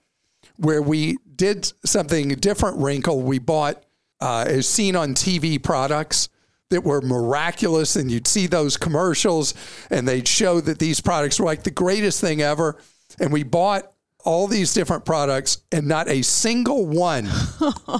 where 0.55 0.81
we 0.81 1.17
did 1.35 1.71
something 1.85 2.29
different 2.29 2.77
wrinkle. 2.77 3.21
We 3.21 3.39
bought, 3.39 3.83
uh, 4.23 4.45
as 4.47 4.67
seen 4.67 4.95
on 4.95 5.13
TV 5.13 5.61
products, 5.61 6.29
that 6.69 6.83
were 6.83 7.01
miraculous. 7.01 7.95
And 7.95 8.09
you'd 8.09 8.27
see 8.27 8.47
those 8.47 8.77
commercials 8.77 9.53
and 9.89 10.07
they'd 10.07 10.27
show 10.27 10.59
that 10.61 10.79
these 10.79 10.99
products 10.99 11.39
were 11.39 11.45
like 11.45 11.63
the 11.63 11.71
greatest 11.71 12.19
thing 12.19 12.41
ever. 12.41 12.77
And 13.19 13.31
we 13.31 13.43
bought 13.43 13.91
all 14.25 14.47
these 14.47 14.73
different 14.73 15.05
products 15.05 15.59
and 15.71 15.87
not 15.87 16.07
a 16.07 16.21
single 16.21 16.85
one 16.85 17.29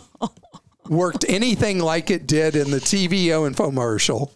worked 0.90 1.26
anything 1.28 1.80
like 1.80 2.10
it 2.10 2.26
did 2.26 2.56
in 2.56 2.72
the 2.72 2.80
TVO 2.80 3.50
infomercial. 3.52 4.32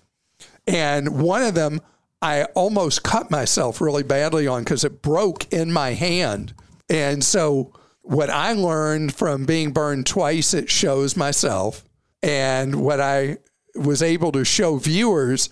And 0.68 1.22
one 1.22 1.44
of 1.44 1.56
them, 1.56 1.82
I 2.22 2.44
almost 2.56 3.04
cut 3.04 3.32
myself 3.32 3.80
really 3.80 4.04
badly 4.04 4.48
on 4.48 4.64
because 4.64 4.84
it 4.84 5.02
broke 5.02 5.52
in 5.52 5.72
my 5.72 5.92
hand. 5.94 6.54
And 6.90 7.24
so, 7.24 7.74
what 8.08 8.30
I 8.30 8.54
learned 8.54 9.14
from 9.14 9.46
being 9.46 9.72
burned 9.72 10.06
twice 10.06 10.54
at 10.54 10.70
shows 10.70 11.18
myself, 11.18 11.84
and 12.24 12.82
what 12.82 13.02
I 13.02 13.38
was 13.76 14.02
able 14.02 14.32
to 14.32 14.46
show 14.46 14.78
viewers 14.78 15.50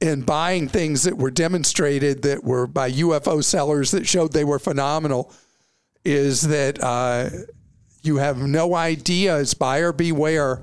in 0.00 0.22
buying 0.22 0.66
things 0.66 1.02
that 1.02 1.18
were 1.18 1.30
demonstrated 1.30 2.22
that 2.22 2.42
were 2.42 2.66
by 2.66 2.90
UFO 2.90 3.44
sellers 3.44 3.90
that 3.90 4.08
showed 4.08 4.32
they 4.32 4.44
were 4.44 4.58
phenomenal 4.58 5.30
is 6.02 6.40
that 6.48 6.82
uh, 6.82 7.28
you 8.02 8.16
have 8.16 8.38
no 8.38 8.74
idea 8.74 9.36
as 9.36 9.52
buyer 9.52 9.92
beware. 9.92 10.62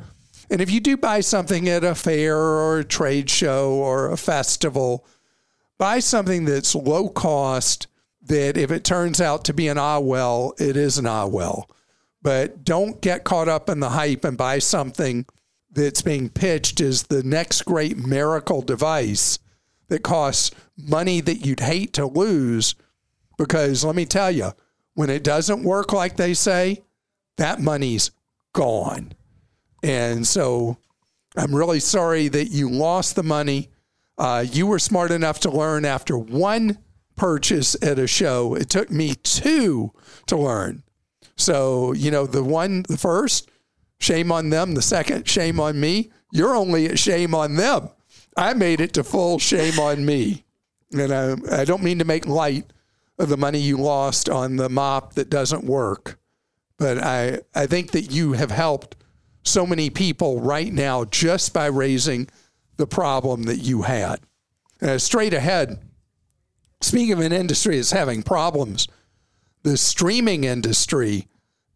And 0.50 0.60
if 0.60 0.72
you 0.72 0.79
do 0.79 0.98
buy 0.98 1.20
something 1.22 1.70
at 1.70 1.84
a 1.84 1.94
fair 1.94 2.36
or 2.36 2.79
a 2.79 2.84
trade 2.84 3.29
show 3.29 3.74
or 3.74 4.12
a 4.12 4.17
festival, 4.17 5.06
buy 5.77 6.00
something 6.00 6.46
that's 6.46 6.74
low 6.74 7.10
cost 7.10 7.86
that 8.27 8.57
if 8.57 8.72
it 8.72 8.84
turns 8.84 9.19
out 9.19 9.46
to 9.46 9.53
be 9.53 9.67
an 9.67 9.77
ah 9.77 10.00
well, 10.00 10.53
it 10.60 10.77
is 10.77 10.98
an 10.98 11.05
ah 11.05 11.25
well. 11.25 11.69
But 12.22 12.63
don't 12.63 13.01
get 13.01 13.24
caught 13.24 13.48
up 13.48 13.69
in 13.69 13.79
the 13.79 13.89
hype 13.89 14.25
and 14.25 14.38
buy 14.38 14.60
something 14.60 15.25
that's 15.72 16.01
being 16.01 16.29
pitched 16.29 16.81
as 16.81 17.03
the 17.03 17.24
next 17.24 17.63
great 17.63 17.98
miracle 17.98 18.62
device 18.62 19.39
that 19.89 20.03
costs 20.03 20.51
money 20.77 21.22
that 21.22 21.46
you'd 21.46 21.60
hate 21.60 21.93
to 21.93 22.05
lose. 22.05 22.75
Because 23.38 23.86
let 23.86 23.96
me 23.96 24.05
tell 24.05 24.31
you, 24.31 24.51
when 24.96 25.10
it 25.10 25.24
doesn't 25.24 25.63
work 25.63 25.93
like 25.93 26.17
they 26.17 26.34
say, 26.34 26.84
that 27.38 27.62
money's 27.62 28.12
gone. 28.53 29.13
And 29.84 30.27
so 30.27 30.77
I'm 31.38 31.55
really 31.55 31.79
sorry 31.79 32.27
that 32.29 32.48
you 32.48 32.69
lost 32.69 33.15
the 33.15 33.24
money. 33.24 33.69
Uh, 34.17 34.43
you 34.51 34.65
were 34.65 34.79
smart 34.79 35.12
enough 35.12 35.39
to 35.41 35.51
learn 35.51 35.86
after 35.86 36.17
one 36.17 36.79
purchase 37.17 37.75
at 37.81 38.00
a 38.00 38.07
show. 38.07 38.55
It 38.55 38.69
took 38.69 38.89
me 38.89 39.15
two 39.15 39.91
to 40.27 40.38
learn. 40.38 40.83
So, 41.36 41.91
you 41.91 42.09
know, 42.09 42.25
the 42.25 42.43
one, 42.43 42.83
the 42.88 42.97
first, 42.97 43.50
Shame 44.00 44.31
on 44.31 44.50
them. 44.50 44.74
The 44.74 44.81
second, 44.81 45.27
shame 45.27 45.59
on 45.59 45.79
me. 45.79 46.12
You're 46.31 46.55
only 46.55 46.86
at 46.88 47.00
shame 47.00 47.33
on 47.33 47.55
them. 47.55 47.89
I 48.36 48.53
made 48.53 48.81
it 48.81 48.93
to 48.93 49.03
full 49.03 49.39
shame 49.39 49.79
on 49.79 50.05
me. 50.05 50.45
And 50.91 51.12
I, 51.12 51.62
I 51.62 51.65
don't 51.65 51.83
mean 51.83 52.00
to 52.00 52.05
make 52.05 52.27
light 52.27 52.71
of 53.17 53.29
the 53.29 53.38
money 53.38 53.59
you 53.59 53.77
lost 53.77 54.29
on 54.29 54.57
the 54.57 54.69
mop 54.69 55.15
that 55.15 55.29
doesn't 55.29 55.63
work, 55.63 56.19
but 56.77 57.00
I, 57.00 57.39
I 57.55 57.65
think 57.65 57.91
that 57.91 58.12
you 58.12 58.33
have 58.33 58.51
helped 58.51 58.95
so 59.43 59.65
many 59.65 59.89
people 59.89 60.39
right 60.39 60.71
now 60.71 61.03
just 61.05 61.51
by 61.51 61.65
raising 61.65 62.29
the 62.77 62.86
problem 62.86 63.43
that 63.43 63.57
you 63.57 63.81
had. 63.81 64.19
Uh, 64.79 65.00
straight 65.00 65.33
ahead, 65.33 65.79
speaking 66.81 67.13
of 67.13 67.19
an 67.19 67.31
industry 67.31 67.75
that's 67.75 67.91
having 67.91 68.24
problems, 68.24 68.88
the 69.63 69.77
streaming 69.77 70.43
industry 70.43 71.27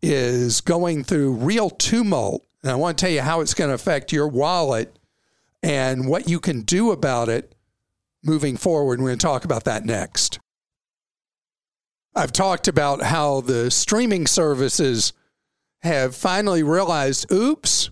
is 0.02 0.62
going 0.62 1.04
through 1.04 1.34
real 1.34 1.70
tumult. 1.70 2.46
And 2.64 2.72
I 2.72 2.76
want 2.76 2.98
to 2.98 3.06
tell 3.06 3.14
you 3.14 3.22
how 3.22 3.42
it's 3.42 3.54
going 3.54 3.70
to 3.70 3.76
affect 3.76 4.12
your 4.12 4.28
wallet 4.28 4.98
and 5.64 6.08
what 6.08 6.30
you 6.30 6.40
can 6.40 6.62
do 6.62 6.92
about 6.92 7.30
it 7.30 7.56
moving 8.24 8.58
forward. 8.58 9.00
We're 9.00 9.08
going 9.08 9.20
to 9.20 9.26
talk 9.26 9.46
about 9.46 9.64
that 9.66 9.86
next. 9.86 10.40
I've 12.16 12.32
talked 12.32 12.68
about 12.68 13.02
how 13.02 13.42
the 13.42 13.72
streaming 13.72 14.28
services 14.28 15.14
have 15.82 16.16
finally 16.16 16.62
realized 16.62 17.32
oops, 17.32 17.90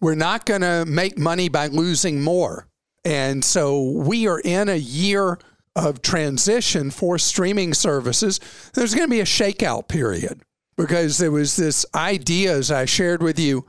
we're 0.00 0.14
not 0.14 0.46
going 0.46 0.62
to 0.62 0.84
make 0.86 1.18
money 1.18 1.48
by 1.48 1.66
losing 1.66 2.20
more. 2.20 2.66
And 3.04 3.44
so 3.44 3.90
we 3.90 4.26
are 4.26 4.40
in 4.40 4.68
a 4.68 4.76
year 4.76 5.38
of 5.76 6.02
transition 6.02 6.90
for 6.90 7.18
streaming 7.18 7.74
services. 7.74 8.40
There's 8.74 8.94
going 8.94 9.06
to 9.06 9.10
be 9.10 9.20
a 9.20 9.24
shakeout 9.24 9.88
period 9.88 10.42
because 10.76 11.18
there 11.18 11.30
was 11.30 11.56
this 11.56 11.84
idea, 11.94 12.56
as 12.56 12.70
I 12.70 12.84
shared 12.84 13.22
with 13.22 13.38
you, 13.38 13.66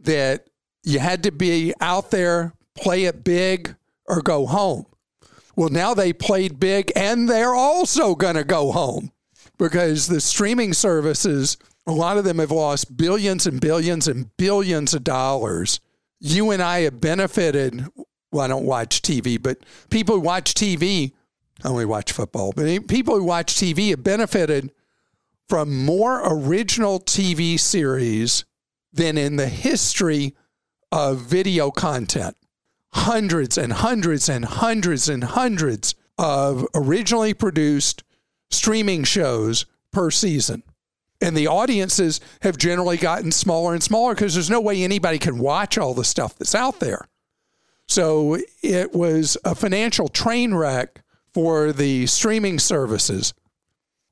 that 0.00 0.48
you 0.82 0.98
had 0.98 1.22
to 1.24 1.32
be 1.32 1.74
out 1.80 2.10
there, 2.10 2.52
play 2.74 3.04
it 3.04 3.24
big, 3.24 3.76
or 4.06 4.20
go 4.22 4.46
home. 4.46 4.86
Well, 5.56 5.70
now 5.70 5.94
they 5.94 6.12
played 6.12 6.60
big 6.60 6.92
and 6.94 7.28
they're 7.28 7.54
also 7.54 8.14
going 8.14 8.36
to 8.36 8.44
go 8.44 8.72
home 8.72 9.10
because 9.58 10.06
the 10.06 10.20
streaming 10.20 10.74
services, 10.74 11.56
a 11.86 11.92
lot 11.92 12.18
of 12.18 12.24
them 12.24 12.38
have 12.38 12.50
lost 12.50 12.96
billions 12.96 13.46
and 13.46 13.60
billions 13.60 14.06
and 14.06 14.36
billions 14.36 14.92
of 14.92 15.02
dollars. 15.02 15.80
You 16.20 16.50
and 16.50 16.62
I 16.62 16.80
have 16.80 17.00
benefited 17.00 17.86
well, 18.36 18.44
I 18.44 18.48
don't 18.48 18.66
watch 18.66 19.02
TV, 19.02 19.42
but 19.42 19.58
people 19.90 20.16
who 20.16 20.20
watch 20.20 20.54
TV, 20.54 21.12
I 21.66 21.68
only 21.68 21.84
watch 21.84 22.12
football, 22.12 22.52
but 22.54 22.86
people 22.86 23.16
who 23.16 23.24
watch 23.24 23.52
TV 23.54 23.90
have 23.90 24.04
benefited 24.04 24.70
from 25.48 25.84
more 25.84 26.22
original 26.24 27.00
TV 27.00 27.58
series 27.58 28.44
than 28.92 29.18
in 29.18 29.34
the 29.34 29.48
history 29.48 30.36
of 30.92 31.22
video 31.22 31.72
content. 31.72 32.36
Hundreds 32.92 33.58
and 33.58 33.72
hundreds 33.72 34.28
and 34.28 34.44
hundreds 34.44 35.08
and 35.08 35.24
hundreds 35.24 35.96
of 36.16 36.64
originally 36.72 37.34
produced 37.34 38.04
streaming 38.48 39.02
shows 39.02 39.66
per 39.90 40.12
season. 40.12 40.62
And 41.20 41.36
the 41.36 41.48
audiences 41.48 42.20
have 42.42 42.58
generally 42.58 42.96
gotten 42.96 43.32
smaller 43.32 43.74
and 43.74 43.82
smaller 43.82 44.14
because 44.14 44.34
there's 44.34 44.50
no 44.50 44.60
way 44.60 44.84
anybody 44.84 45.18
can 45.18 45.38
watch 45.38 45.78
all 45.78 45.94
the 45.94 46.04
stuff 46.04 46.38
that's 46.38 46.54
out 46.54 46.78
there. 46.78 47.08
So 47.88 48.38
it 48.62 48.94
was 48.94 49.36
a 49.44 49.56
financial 49.56 50.06
train 50.06 50.54
wreck 50.54 51.02
for 51.36 51.70
the 51.70 52.06
streaming 52.06 52.58
services 52.58 53.34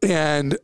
and 0.03 0.59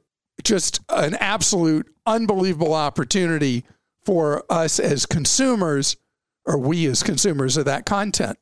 just 0.45 0.79
an 0.90 1.14
absolute 1.14 1.90
unbelievable 2.05 2.75
opportunity 2.75 3.64
for 4.05 4.45
us 4.50 4.79
as 4.79 5.07
consumers, 5.07 5.97
or 6.45 6.59
we 6.59 6.85
as 6.85 7.02
consumers 7.02 7.57
of 7.57 7.64
that 7.64 7.87
content. 7.87 8.38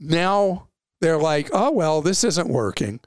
Now 0.00 0.66
they're 1.00 1.16
like, 1.16 1.48
oh, 1.52 1.70
well, 1.70 2.02
this 2.02 2.24
isn't 2.24 2.48
working. 2.48 2.98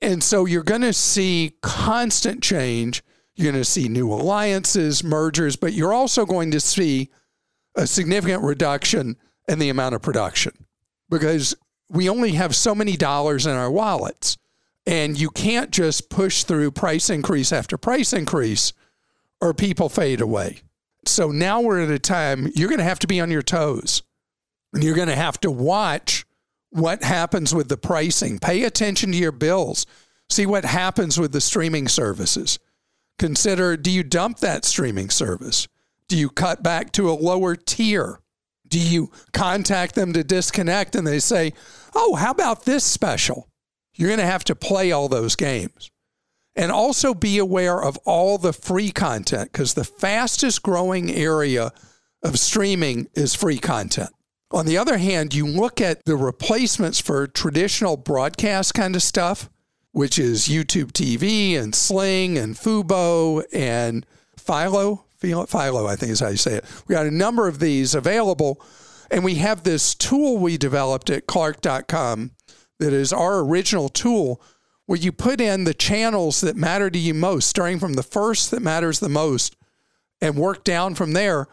And 0.00 0.24
so 0.24 0.44
you're 0.44 0.64
going 0.64 0.80
to 0.80 0.92
see 0.92 1.52
constant 1.62 2.42
change. 2.42 3.04
You're 3.36 3.52
going 3.52 3.62
to 3.62 3.70
see 3.70 3.88
new 3.88 4.12
alliances, 4.12 5.04
mergers, 5.04 5.54
but 5.54 5.72
you're 5.72 5.94
also 5.94 6.26
going 6.26 6.50
to 6.50 6.58
see 6.58 7.10
a 7.76 7.86
significant 7.86 8.42
reduction 8.42 9.16
in 9.46 9.60
the 9.60 9.68
amount 9.68 9.94
of 9.94 10.02
production 10.02 10.66
because 11.08 11.54
we 11.92 12.08
only 12.08 12.32
have 12.32 12.56
so 12.56 12.74
many 12.74 12.96
dollars 12.96 13.46
in 13.46 13.52
our 13.52 13.70
wallets. 13.70 14.38
And 14.86 15.20
you 15.20 15.30
can't 15.30 15.70
just 15.70 16.10
push 16.10 16.42
through 16.42 16.72
price 16.72 17.08
increase 17.08 17.52
after 17.52 17.76
price 17.76 18.12
increase 18.12 18.72
or 19.40 19.54
people 19.54 19.88
fade 19.88 20.20
away. 20.20 20.62
So 21.06 21.30
now 21.30 21.60
we're 21.60 21.82
at 21.82 21.90
a 21.90 21.98
time 21.98 22.50
you're 22.54 22.68
going 22.68 22.78
to 22.78 22.84
have 22.84 22.98
to 23.00 23.06
be 23.06 23.20
on 23.20 23.30
your 23.30 23.42
toes 23.42 24.02
and 24.72 24.82
you're 24.82 24.96
going 24.96 25.08
to 25.08 25.14
have 25.14 25.38
to 25.40 25.50
watch 25.50 26.24
what 26.70 27.04
happens 27.04 27.54
with 27.54 27.68
the 27.68 27.76
pricing. 27.76 28.38
Pay 28.38 28.64
attention 28.64 29.12
to 29.12 29.18
your 29.18 29.32
bills. 29.32 29.86
See 30.30 30.46
what 30.46 30.64
happens 30.64 31.20
with 31.20 31.32
the 31.32 31.40
streaming 31.40 31.86
services. 31.86 32.58
Consider 33.18 33.76
do 33.76 33.90
you 33.90 34.02
dump 34.02 34.38
that 34.38 34.64
streaming 34.64 35.10
service? 35.10 35.68
Do 36.08 36.16
you 36.16 36.30
cut 36.30 36.62
back 36.62 36.90
to 36.92 37.10
a 37.10 37.12
lower 37.12 37.54
tier? 37.54 38.21
Do 38.72 38.80
you 38.80 39.10
contact 39.34 39.94
them 39.94 40.14
to 40.14 40.24
disconnect 40.24 40.96
and 40.96 41.06
they 41.06 41.18
say, 41.18 41.52
oh, 41.94 42.14
how 42.14 42.30
about 42.30 42.64
this 42.64 42.84
special? 42.84 43.46
You're 43.92 44.08
going 44.08 44.18
to 44.18 44.24
have 44.24 44.44
to 44.44 44.54
play 44.54 44.92
all 44.92 45.08
those 45.08 45.36
games. 45.36 45.90
And 46.56 46.72
also 46.72 47.12
be 47.12 47.36
aware 47.36 47.82
of 47.82 47.98
all 48.06 48.38
the 48.38 48.54
free 48.54 48.90
content 48.90 49.52
because 49.52 49.74
the 49.74 49.84
fastest 49.84 50.62
growing 50.62 51.10
area 51.10 51.70
of 52.22 52.38
streaming 52.38 53.08
is 53.14 53.34
free 53.34 53.58
content. 53.58 54.08
On 54.50 54.64
the 54.64 54.78
other 54.78 54.96
hand, 54.96 55.34
you 55.34 55.46
look 55.46 55.82
at 55.82 56.02
the 56.06 56.16
replacements 56.16 56.98
for 56.98 57.26
traditional 57.26 57.98
broadcast 57.98 58.72
kind 58.72 58.96
of 58.96 59.02
stuff, 59.02 59.50
which 59.90 60.18
is 60.18 60.48
YouTube 60.48 60.92
TV 60.92 61.58
and 61.58 61.74
Sling 61.74 62.38
and 62.38 62.54
Fubo 62.54 63.44
and 63.52 64.06
Philo. 64.38 65.04
Philo, 65.22 65.86
I 65.86 65.96
think 65.96 66.12
is 66.12 66.20
how 66.20 66.28
you 66.28 66.36
say 66.36 66.54
it. 66.54 66.64
We 66.86 66.94
got 66.94 67.06
a 67.06 67.10
number 67.10 67.48
of 67.48 67.58
these 67.58 67.94
available. 67.94 68.60
And 69.10 69.24
we 69.24 69.36
have 69.36 69.62
this 69.62 69.94
tool 69.94 70.38
we 70.38 70.56
developed 70.56 71.10
at 71.10 71.26
Clark.com 71.26 72.32
that 72.78 72.92
is 72.92 73.12
our 73.12 73.40
original 73.40 73.88
tool 73.88 74.42
where 74.86 74.98
you 74.98 75.12
put 75.12 75.40
in 75.40 75.64
the 75.64 75.74
channels 75.74 76.40
that 76.40 76.56
matter 76.56 76.90
to 76.90 76.98
you 76.98 77.14
most, 77.14 77.48
starting 77.48 77.78
from 77.78 77.94
the 77.94 78.02
first 78.02 78.50
that 78.50 78.62
matters 78.62 79.00
the 79.00 79.08
most, 79.08 79.54
and 80.20 80.36
work 80.36 80.64
down 80.64 80.94
from 80.94 81.12
there 81.12 81.46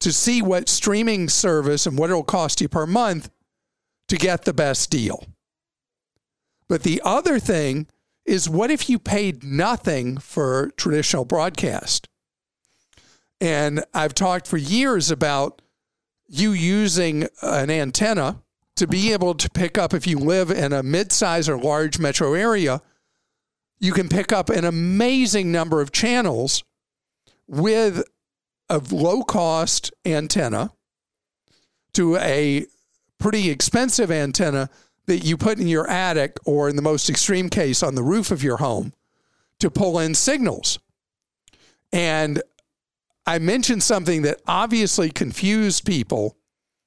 to 0.00 0.12
see 0.12 0.42
what 0.42 0.68
streaming 0.68 1.28
service 1.28 1.86
and 1.86 1.98
what 1.98 2.10
it'll 2.10 2.22
cost 2.22 2.60
you 2.60 2.68
per 2.68 2.86
month 2.86 3.30
to 4.08 4.16
get 4.16 4.44
the 4.44 4.52
best 4.52 4.90
deal. 4.90 5.24
But 6.68 6.82
the 6.82 7.00
other 7.04 7.38
thing 7.38 7.86
is 8.26 8.48
what 8.48 8.70
if 8.70 8.90
you 8.90 8.98
paid 8.98 9.42
nothing 9.42 10.18
for 10.18 10.70
traditional 10.76 11.24
broadcast? 11.24 12.08
And 13.40 13.84
I've 13.94 14.14
talked 14.14 14.46
for 14.46 14.56
years 14.56 15.10
about 15.10 15.62
you 16.26 16.52
using 16.52 17.28
an 17.42 17.70
antenna 17.70 18.42
to 18.76 18.86
be 18.86 19.04
mm-hmm. 19.04 19.14
able 19.14 19.34
to 19.34 19.50
pick 19.50 19.78
up 19.78 19.94
if 19.94 20.06
you 20.06 20.18
live 20.18 20.50
in 20.50 20.72
a 20.72 20.82
mid-size 20.82 21.48
or 21.48 21.58
large 21.58 21.98
metro 21.98 22.34
area, 22.34 22.80
you 23.80 23.92
can 23.92 24.08
pick 24.08 24.32
up 24.32 24.50
an 24.50 24.64
amazing 24.64 25.52
number 25.52 25.80
of 25.80 25.92
channels 25.92 26.64
with 27.46 28.02
a 28.68 28.78
low 28.90 29.22
cost 29.22 29.92
antenna 30.04 30.70
to 31.94 32.16
a 32.16 32.66
pretty 33.18 33.50
expensive 33.50 34.10
antenna 34.10 34.68
that 35.06 35.24
you 35.24 35.36
put 35.36 35.58
in 35.58 35.66
your 35.66 35.88
attic 35.88 36.36
or 36.44 36.68
in 36.68 36.76
the 36.76 36.82
most 36.82 37.08
extreme 37.08 37.48
case 37.48 37.82
on 37.82 37.94
the 37.94 38.02
roof 38.02 38.30
of 38.30 38.42
your 38.42 38.58
home 38.58 38.92
to 39.58 39.70
pull 39.70 39.98
in 39.98 40.14
signals. 40.14 40.78
And 41.92 42.42
I 43.28 43.38
mentioned 43.38 43.82
something 43.82 44.22
that 44.22 44.40
obviously 44.48 45.10
confused 45.10 45.84
people 45.84 46.38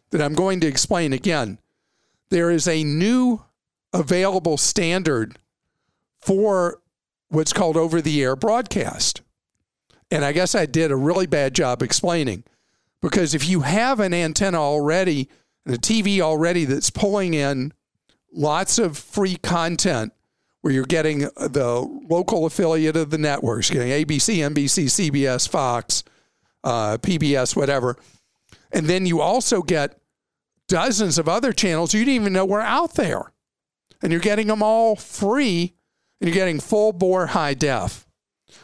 that 0.10 0.24
I'm 0.24 0.34
going 0.34 0.60
to 0.62 0.68
explain 0.68 1.14
again 1.14 1.60
there 2.32 2.50
is 2.50 2.68
a 2.68 2.84
new 2.84 3.44
available 3.94 4.58
standard 4.58 5.38
for 6.20 6.82
what's 7.30 7.54
called 7.54 7.78
over 7.78 8.02
the 8.02 8.24
air 8.24 8.36
broadcast. 8.36 9.22
And 10.10 10.26
I 10.26 10.32
guess 10.32 10.56
I 10.56 10.66
did 10.66 10.90
a 10.90 10.96
really 10.96 11.28
bad 11.28 11.54
job 11.54 11.84
explaining 11.84 12.44
because 13.04 13.36
if 13.36 13.48
you 13.48 13.60
have 13.60 14.00
an 14.00 14.12
antenna 14.12 14.60
already 14.60 15.30
and 15.64 15.76
a 15.76 15.78
TV 15.78 16.22
already 16.22 16.66
that's 16.66 16.90
pulling 16.90 17.36
in 17.36 17.72
lots 18.34 18.80
of 18.80 18.98
free 18.98 19.36
content 19.36 20.12
where 20.62 20.74
you're 20.74 20.86
getting 20.86 21.20
the 21.20 22.02
local 22.10 22.48
affiliate 22.48 22.96
of 22.96 23.12
the 23.12 23.20
networks, 23.20 23.70
getting 23.70 23.90
ABC, 23.90 24.38
NBC, 24.38 25.12
CBS, 25.12 25.48
Fox, 25.48 26.04
uh, 26.64 26.98
PBS, 26.98 27.56
whatever. 27.56 27.98
And 28.72 28.88
then 28.88 29.06
you 29.06 29.22
also 29.22 29.62
get 29.62 30.00
dozens 30.68 31.18
of 31.18 31.28
other 31.28 31.52
channels 31.52 31.94
you 31.94 32.06
didn't 32.06 32.16
even 32.16 32.34
know 32.34 32.46
were 32.46 32.62
out 32.62 32.94
there. 32.94 33.34
And 34.02 34.12
you're 34.12 34.22
getting 34.22 34.48
them 34.48 34.64
all 34.64 34.96
free 34.96 35.74
and 36.20 36.28
you're 36.28 36.34
getting 36.34 36.60
full 36.60 36.94
bore 36.94 37.28
high 37.28 37.54
def. 37.54 38.08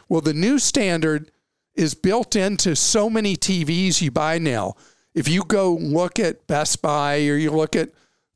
Well, 0.08 0.20
the 0.20 0.34
new 0.34 0.58
standard 0.58 1.30
is 1.74 1.94
built 1.94 2.34
into 2.34 2.74
so 2.74 3.08
many 3.08 3.36
TVs 3.36 4.00
you 4.00 4.10
buy 4.10 4.38
now. 4.38 4.74
If 5.14 5.28
you 5.28 5.44
go 5.44 5.74
look 5.74 6.18
at 6.18 6.46
Best 6.46 6.82
Buy 6.82 7.26
or 7.26 7.36
you 7.36 7.50
look 7.50 7.76
at 7.76 7.90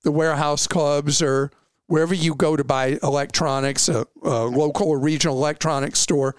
the 0.05 0.12
warehouse 0.12 0.66
clubs 0.66 1.22
or 1.22 1.51
wherever 1.87 2.14
you 2.14 2.35
go 2.35 2.57
to 2.57 2.64
buy 2.64 2.98
electronics, 3.03 3.88
a, 3.88 4.07
a 4.22 4.44
local 4.44 4.88
or 4.88 4.98
regional 4.98 5.37
electronics 5.37 5.98
store, 5.98 6.37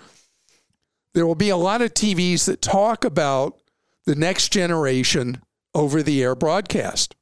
there 1.14 1.28
will 1.28 1.36
be 1.36 1.50
a 1.50 1.58
lot 1.58 1.82
of 1.82 1.94
TVs 1.94 2.46
that 2.46 2.62
talk 2.62 3.06
about 3.06 3.60
the 4.06 4.16
next 4.16 4.50
generation 4.50 5.42
over 5.74 6.04
the 6.04 6.22
air 6.22 6.36
broadcast. 6.36 7.16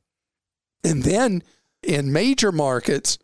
And 0.83 1.03
then 1.03 1.43
in 1.83 2.11
major 2.11 2.51
markets, 2.51 3.17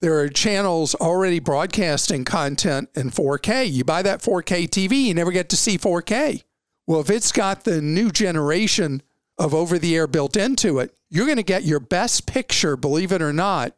there 0.00 0.18
are 0.20 0.28
channels 0.28 0.94
already 0.94 1.40
broadcasting 1.40 2.24
content 2.24 2.88
in 2.94 3.10
4K. 3.10 3.70
You 3.70 3.84
buy 3.84 4.02
that 4.02 4.20
4K 4.20 4.68
TV, 4.68 5.04
you 5.04 5.14
never 5.14 5.32
get 5.32 5.48
to 5.50 5.56
see 5.56 5.76
4K. 5.76 6.44
Well, 6.86 7.00
if 7.00 7.10
it's 7.10 7.32
got 7.32 7.64
the 7.64 7.82
new 7.82 8.10
generation 8.10 9.02
of 9.38 9.54
over 9.54 9.78
the 9.78 9.96
air 9.96 10.06
built 10.06 10.36
into 10.36 10.78
it, 10.78 10.94
you're 11.10 11.26
going 11.26 11.36
to 11.36 11.42
get 11.42 11.64
your 11.64 11.80
best 11.80 12.26
picture, 12.26 12.76
believe 12.76 13.12
it 13.12 13.22
or 13.22 13.32
not, 13.32 13.76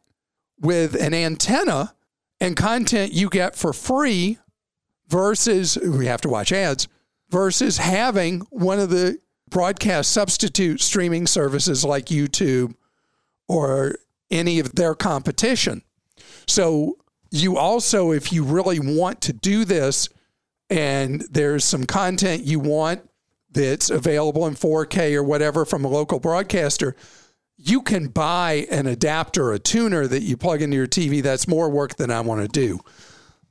with 0.59 0.95
an 0.95 1.13
antenna 1.13 1.95
and 2.39 2.55
content 2.55 3.13
you 3.13 3.29
get 3.29 3.55
for 3.55 3.73
free 3.73 4.37
versus 5.11 5.77
we 5.77 6.05
have 6.05 6.21
to 6.21 6.29
watch 6.29 6.51
ads 6.53 6.87
versus 7.29 7.77
having 7.77 8.39
one 8.49 8.79
of 8.79 8.89
the 8.89 9.19
broadcast 9.49 10.11
substitute 10.11 10.79
streaming 10.81 11.27
services 11.27 11.83
like 11.83 12.05
YouTube 12.05 12.73
or 13.47 13.95
any 14.31 14.59
of 14.59 14.73
their 14.75 14.95
competition. 14.95 15.81
So 16.47 16.97
you 17.29 17.57
also, 17.57 18.11
if 18.11 18.31
you 18.31 18.43
really 18.43 18.79
want 18.79 19.21
to 19.21 19.33
do 19.33 19.65
this 19.65 20.07
and 20.69 21.21
there's 21.29 21.65
some 21.65 21.85
content 21.85 22.43
you 22.43 22.59
want 22.59 23.07
that's 23.51 23.89
available 23.89 24.47
in 24.47 24.55
4K 24.55 25.13
or 25.15 25.23
whatever 25.23 25.65
from 25.65 25.83
a 25.83 25.89
local 25.89 26.19
broadcaster, 26.19 26.95
you 27.57 27.81
can 27.81 28.07
buy 28.07 28.65
an 28.71 28.87
adapter, 28.87 29.51
a 29.51 29.59
tuner 29.59 30.07
that 30.07 30.23
you 30.23 30.37
plug 30.37 30.61
into 30.61 30.77
your 30.77 30.87
TV. 30.87 31.21
That's 31.21 31.47
more 31.47 31.69
work 31.69 31.97
than 31.97 32.09
I 32.09 32.21
want 32.21 32.41
to 32.41 32.47
do. 32.47 32.79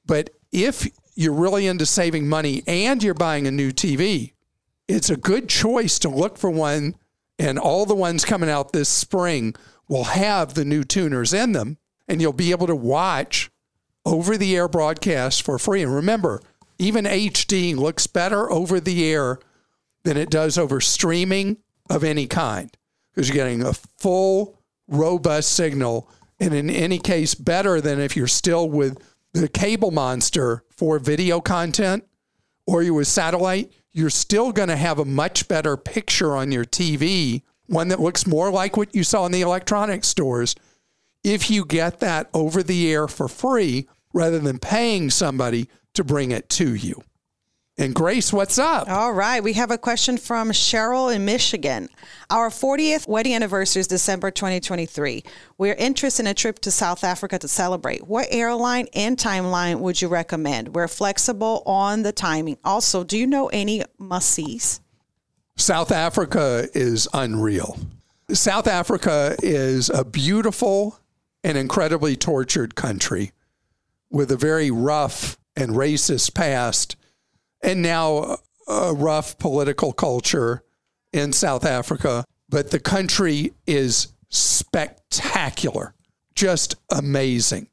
But 0.07 0.31
if 0.51 0.89
you're 1.21 1.35
really 1.35 1.67
into 1.67 1.85
saving 1.85 2.27
money 2.27 2.63
and 2.67 3.03
you're 3.03 3.13
buying 3.13 3.47
a 3.47 3.51
new 3.51 3.73
TV, 3.73 4.33
it's 4.89 5.11
a 5.11 5.19
good 5.19 5.51
choice 5.51 5.99
to 5.99 6.09
look 6.09 6.39
for 6.39 6.49
one. 6.49 6.95
And 7.39 7.59
all 7.59 7.85
the 7.85 7.95
ones 7.95 8.25
coming 8.25 8.49
out 8.49 8.73
this 8.73 8.89
spring 8.89 9.55
will 9.87 10.05
have 10.05 10.55
the 10.55 10.65
new 10.65 10.83
tuners 10.83 11.35
in 11.35 11.53
them, 11.53 11.77
and 12.09 12.23
you'll 12.23 12.33
be 12.33 12.53
able 12.53 12.67
to 12.67 12.77
watch 12.77 13.51
over 14.07 14.39
the 14.39 14.57
air 14.57 14.67
broadcasts 14.67 15.41
for 15.41 15.59
free. 15.59 15.83
And 15.83 15.95
remember, 15.95 16.41
even 16.79 17.05
HD 17.05 17.77
looks 17.77 18.07
better 18.07 18.51
over 18.51 18.81
the 18.81 19.05
air 19.05 19.39
than 20.05 20.17
it 20.17 20.31
does 20.31 20.57
over 20.57 20.81
streaming 20.81 21.59
of 21.91 22.03
any 22.03 22.27
kind 22.27 22.75
because 23.13 23.29
you're 23.29 23.35
getting 23.35 23.63
a 23.63 23.75
full, 23.75 24.59
robust 24.89 25.53
signal. 25.53 26.09
And 26.39 26.55
in 26.55 26.71
any 26.71 26.99
case, 26.99 27.35
better 27.35 27.79
than 27.81 28.01
if 28.01 28.17
you're 28.17 28.27
still 28.27 28.71
with 28.71 28.97
the 29.33 29.49
cable 29.49 29.91
monster 29.91 30.65
for 30.71 30.99
video 30.99 31.41
content 31.41 32.05
or 32.67 32.83
you 32.83 32.95
with 32.95 33.09
satellite, 33.09 33.73
you're 33.93 34.11
still 34.11 34.53
going 34.53 34.69
to 34.69 34.77
have 34.77 34.99
a 34.99 35.05
much 35.05 35.49
better 35.49 35.77
picture 35.77 36.37
on 36.37 36.53
your 36.53 36.65
TV, 36.65 37.43
one 37.67 37.89
that 37.89 38.01
looks 38.01 38.27
more 38.27 38.51
like 38.51 38.77
what 38.77 38.95
you 38.95 39.05
saw 39.05 39.27
in 39.27 39.33
the 39.33 39.41
electronics 39.41 40.09
stores. 40.09 40.55
If 41.25 41.51
you 41.51 41.65
get 41.65 42.01
that 42.01 42.31
over 42.33 42.63
the 42.63 42.93
air 42.93 43.09
for 43.09 43.29
free 43.29 43.89
rather 44.13 44.39
than 44.39 44.59
paying 44.59 45.11
somebody 45.11 45.69
to 45.95 46.05
bring 46.05 46.31
it 46.31 46.49
to 46.51 46.75
you. 46.75 47.03
And 47.81 47.95
Grace, 47.95 48.31
what's 48.31 48.59
up? 48.59 48.91
All 48.91 49.15
right. 49.15 49.43
We 49.43 49.55
have 49.55 49.71
a 49.71 49.79
question 49.79 50.19
from 50.19 50.51
Cheryl 50.51 51.15
in 51.15 51.25
Michigan. 51.25 51.89
Our 52.29 52.51
40th 52.51 53.09
wedding 53.09 53.33
anniversary 53.33 53.81
is 53.81 53.87
December 53.87 54.31
2023. 54.31 55.25
We're 55.57 55.73
interested 55.73 56.25
in 56.25 56.27
a 56.27 56.35
trip 56.35 56.59
to 56.59 56.71
South 56.71 57.03
Africa 57.03 57.39
to 57.39 57.49
celebrate. 57.49 58.07
What 58.07 58.27
airline 58.31 58.89
and 58.93 59.17
timeline 59.17 59.81
would 59.81 60.03
you 60.03 60.09
recommend? 60.09 60.75
We're 60.75 60.89
flexible 60.89 61.63
on 61.65 62.03
the 62.03 62.13
timing. 62.13 62.59
Also, 62.65 63.03
do 63.03 63.17
you 63.17 63.27
know 63.27 63.47
any 63.49 63.83
must 63.99 64.29
sees? 64.29 64.83
South 65.57 65.91
Africa 65.91 66.69
is 66.75 67.09
unreal. 67.15 67.79
South 68.31 68.67
Africa 68.67 69.37
is 69.43 69.89
a 69.89 70.05
beautiful 70.05 70.99
and 71.43 71.57
incredibly 71.57 72.15
tortured 72.15 72.75
country 72.75 73.33
with 74.11 74.31
a 74.31 74.37
very 74.37 74.71
rough 74.71 75.39
and 75.57 75.71
racist 75.71 76.35
past 76.35 76.97
and 77.63 77.83
now 77.83 78.39
a 78.69 78.95
rough 78.95 79.39
political 79.39 79.93
culture 79.93 80.63
in 81.13 81.33
South 81.33 81.65
Africa. 81.65 82.25
But 82.49 82.71
the 82.71 82.81
country 82.81 83.53
is 83.67 84.13
spectacular, 84.29 85.95
just 86.35 86.75
amazing. 86.91 87.69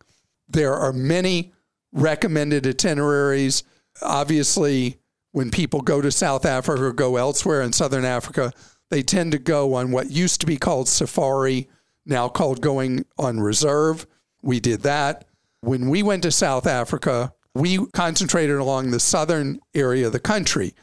There 0.47 0.73
are 0.73 0.93
many 0.93 1.54
recommended 1.91 2.65
itineraries. 2.65 3.63
Obviously, 4.02 4.97
when 5.32 5.52
people 5.52 5.82
go 5.82 6.02
to 6.02 6.12
South 6.12 6.45
Africa 6.45 6.84
or 6.84 6.93
go 6.93 7.15
elsewhere 7.17 7.62
in 7.62 7.73
Southern 7.73 8.06
Africa, 8.06 8.52
they 8.89 9.04
tend 9.04 9.32
to 9.34 9.39
go 9.39 9.73
on 9.73 9.91
what 9.91 10.10
used 10.10 10.39
to 10.41 10.47
be 10.47 10.58
called 10.58 10.88
safari, 10.88 11.67
now 12.06 12.30
called 12.30 12.62
going 12.62 13.06
on 13.17 13.39
reserve. 13.39 14.08
We 14.41 14.60
did 14.60 14.82
that. 14.82 15.26
When 15.62 15.89
we 15.89 16.04
went 16.04 16.23
to 16.23 16.32
South 16.32 16.65
Africa, 16.65 17.34
we 17.60 17.86
concentrated 17.88 18.58
along 18.58 18.91
the 18.91 19.00
southern 19.00 19.60
area 19.74 20.08
of 20.08 20.13
the 20.13 20.20
country. 20.20 20.74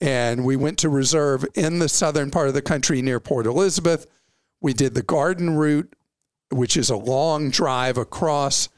And 0.00 0.44
we 0.44 0.56
went 0.56 0.78
to 0.78 0.88
reserve 0.88 1.44
in 1.54 1.78
the 1.78 1.88
southern 1.88 2.30
part 2.30 2.48
of 2.48 2.54
the 2.54 2.62
country 2.62 3.00
near 3.00 3.20
Port 3.20 3.46
Elizabeth. 3.46 4.06
We 4.60 4.72
did 4.72 4.94
the 4.94 5.02
garden 5.02 5.56
route, 5.56 5.94
which 6.50 6.76
is 6.76 6.90
a 6.90 6.96
long 6.96 7.50
drive 7.50 7.96
across 7.96 8.68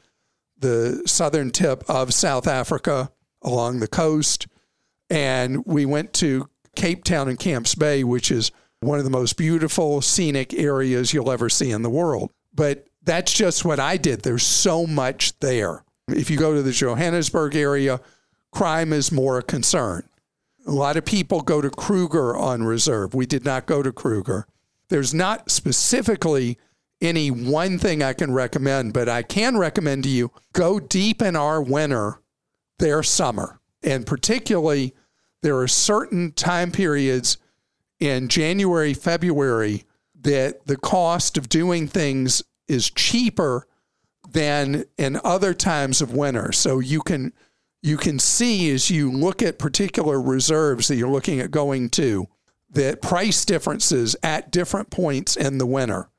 the 0.57 1.03
southern 1.05 1.51
tip 1.51 1.83
of 1.89 2.13
South 2.13 2.47
Africa 2.47 3.11
along 3.41 3.79
the 3.79 3.87
coast. 3.87 4.47
And 5.09 5.65
we 5.65 5.85
went 5.85 6.13
to 6.13 6.49
Cape 6.75 7.03
Town 7.03 7.27
and 7.27 7.39
Camps 7.39 7.75
Bay, 7.75 8.03
which 8.03 8.31
is 8.31 8.51
one 8.79 8.99
of 8.99 9.03
the 9.03 9.11
most 9.11 9.37
beautiful 9.37 10.01
scenic 10.01 10.53
areas 10.53 11.13
you'll 11.13 11.31
ever 11.31 11.49
see 11.49 11.71
in 11.71 11.81
the 11.81 11.89
world. 11.89 12.31
But 12.53 12.87
that's 13.03 13.33
just 13.33 13.65
what 13.65 13.79
I 13.79 13.97
did. 13.97 14.21
There's 14.21 14.45
so 14.45 14.85
much 14.85 15.37
there. 15.39 15.83
If 16.07 16.29
you 16.29 16.37
go 16.37 16.53
to 16.53 16.61
the 16.61 16.71
Johannesburg 16.71 17.55
area, 17.55 17.99
crime 18.51 18.93
is 18.93 19.11
more 19.11 19.37
a 19.37 19.43
concern. 19.43 20.07
A 20.65 20.71
lot 20.71 20.97
of 20.97 21.05
people 21.05 21.41
go 21.41 21.61
to 21.61 21.69
Kruger 21.69 22.35
on 22.35 22.63
reserve. 22.63 23.13
We 23.13 23.25
did 23.25 23.45
not 23.45 23.65
go 23.65 23.83
to 23.83 23.91
Kruger. 23.91 24.47
There's 24.89 25.13
not 25.13 25.51
specifically 25.51 26.57
any 27.01 27.29
one 27.29 27.77
thing 27.77 28.01
I 28.01 28.13
can 28.13 28.33
recommend, 28.33 28.93
but 28.93 29.07
I 29.07 29.21
can 29.21 29.57
recommend 29.57 30.03
to 30.03 30.09
you 30.09 30.31
go 30.53 30.79
deep 30.79 31.21
in 31.21 31.35
our 31.35 31.61
winter, 31.61 32.21
their 32.79 33.03
summer. 33.03 33.59
And 33.83 34.05
particularly, 34.05 34.95
there 35.43 35.57
are 35.57 35.67
certain 35.67 36.31
time 36.31 36.71
periods 36.71 37.37
in 37.99 38.27
January, 38.27 38.93
February 38.93 39.83
that 40.21 40.65
the 40.65 40.77
cost 40.77 41.37
of 41.37 41.49
doing 41.49 41.87
things 41.87 42.43
is 42.67 42.89
cheaper 42.89 43.67
than 44.31 44.85
in 44.97 45.19
other 45.23 45.53
times 45.53 46.01
of 46.01 46.13
winter. 46.13 46.51
So 46.51 46.79
you 46.79 47.01
can 47.01 47.33
you 47.81 47.97
can 47.97 48.19
see 48.19 48.71
as 48.71 48.89
you 48.89 49.11
look 49.11 49.41
at 49.41 49.59
particular 49.59 50.21
reserves 50.21 50.87
that 50.87 50.95
you're 50.95 51.09
looking 51.09 51.39
at 51.39 51.51
going 51.51 51.89
to 51.89 52.27
that 52.69 53.01
price 53.01 53.45
differences 53.45 54.15
at 54.23 54.51
different 54.51 54.89
points 54.89 55.37
in 55.37 55.57
the 55.57 55.65
winter. 55.65 56.09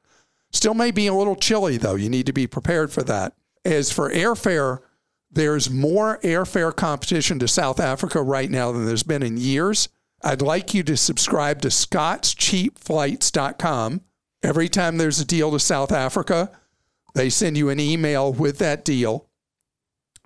Still 0.50 0.74
may 0.74 0.90
be 0.90 1.06
a 1.06 1.14
little 1.14 1.36
chilly 1.36 1.76
though. 1.76 1.96
You 1.96 2.08
need 2.08 2.26
to 2.26 2.32
be 2.32 2.46
prepared 2.46 2.90
for 2.90 3.02
that. 3.02 3.34
As 3.64 3.92
for 3.92 4.10
airfare, 4.10 4.78
there's 5.30 5.68
more 5.68 6.18
airfare 6.22 6.74
competition 6.74 7.38
to 7.40 7.48
South 7.48 7.78
Africa 7.78 8.22
right 8.22 8.50
now 8.50 8.72
than 8.72 8.86
there's 8.86 9.02
been 9.02 9.22
in 9.22 9.36
years. 9.36 9.90
I'd 10.22 10.42
like 10.42 10.74
you 10.74 10.82
to 10.84 10.96
subscribe 10.96 11.60
to 11.62 11.68
scottscheapflights.com. 11.68 14.00
Every 14.42 14.68
time 14.68 14.96
there's 14.96 15.20
a 15.20 15.24
deal 15.24 15.50
to 15.50 15.60
South 15.60 15.92
Africa, 15.92 16.50
they 17.14 17.30
send 17.30 17.56
you 17.56 17.68
an 17.68 17.80
email 17.80 18.32
with 18.32 18.58
that 18.58 18.84
deal 18.84 19.28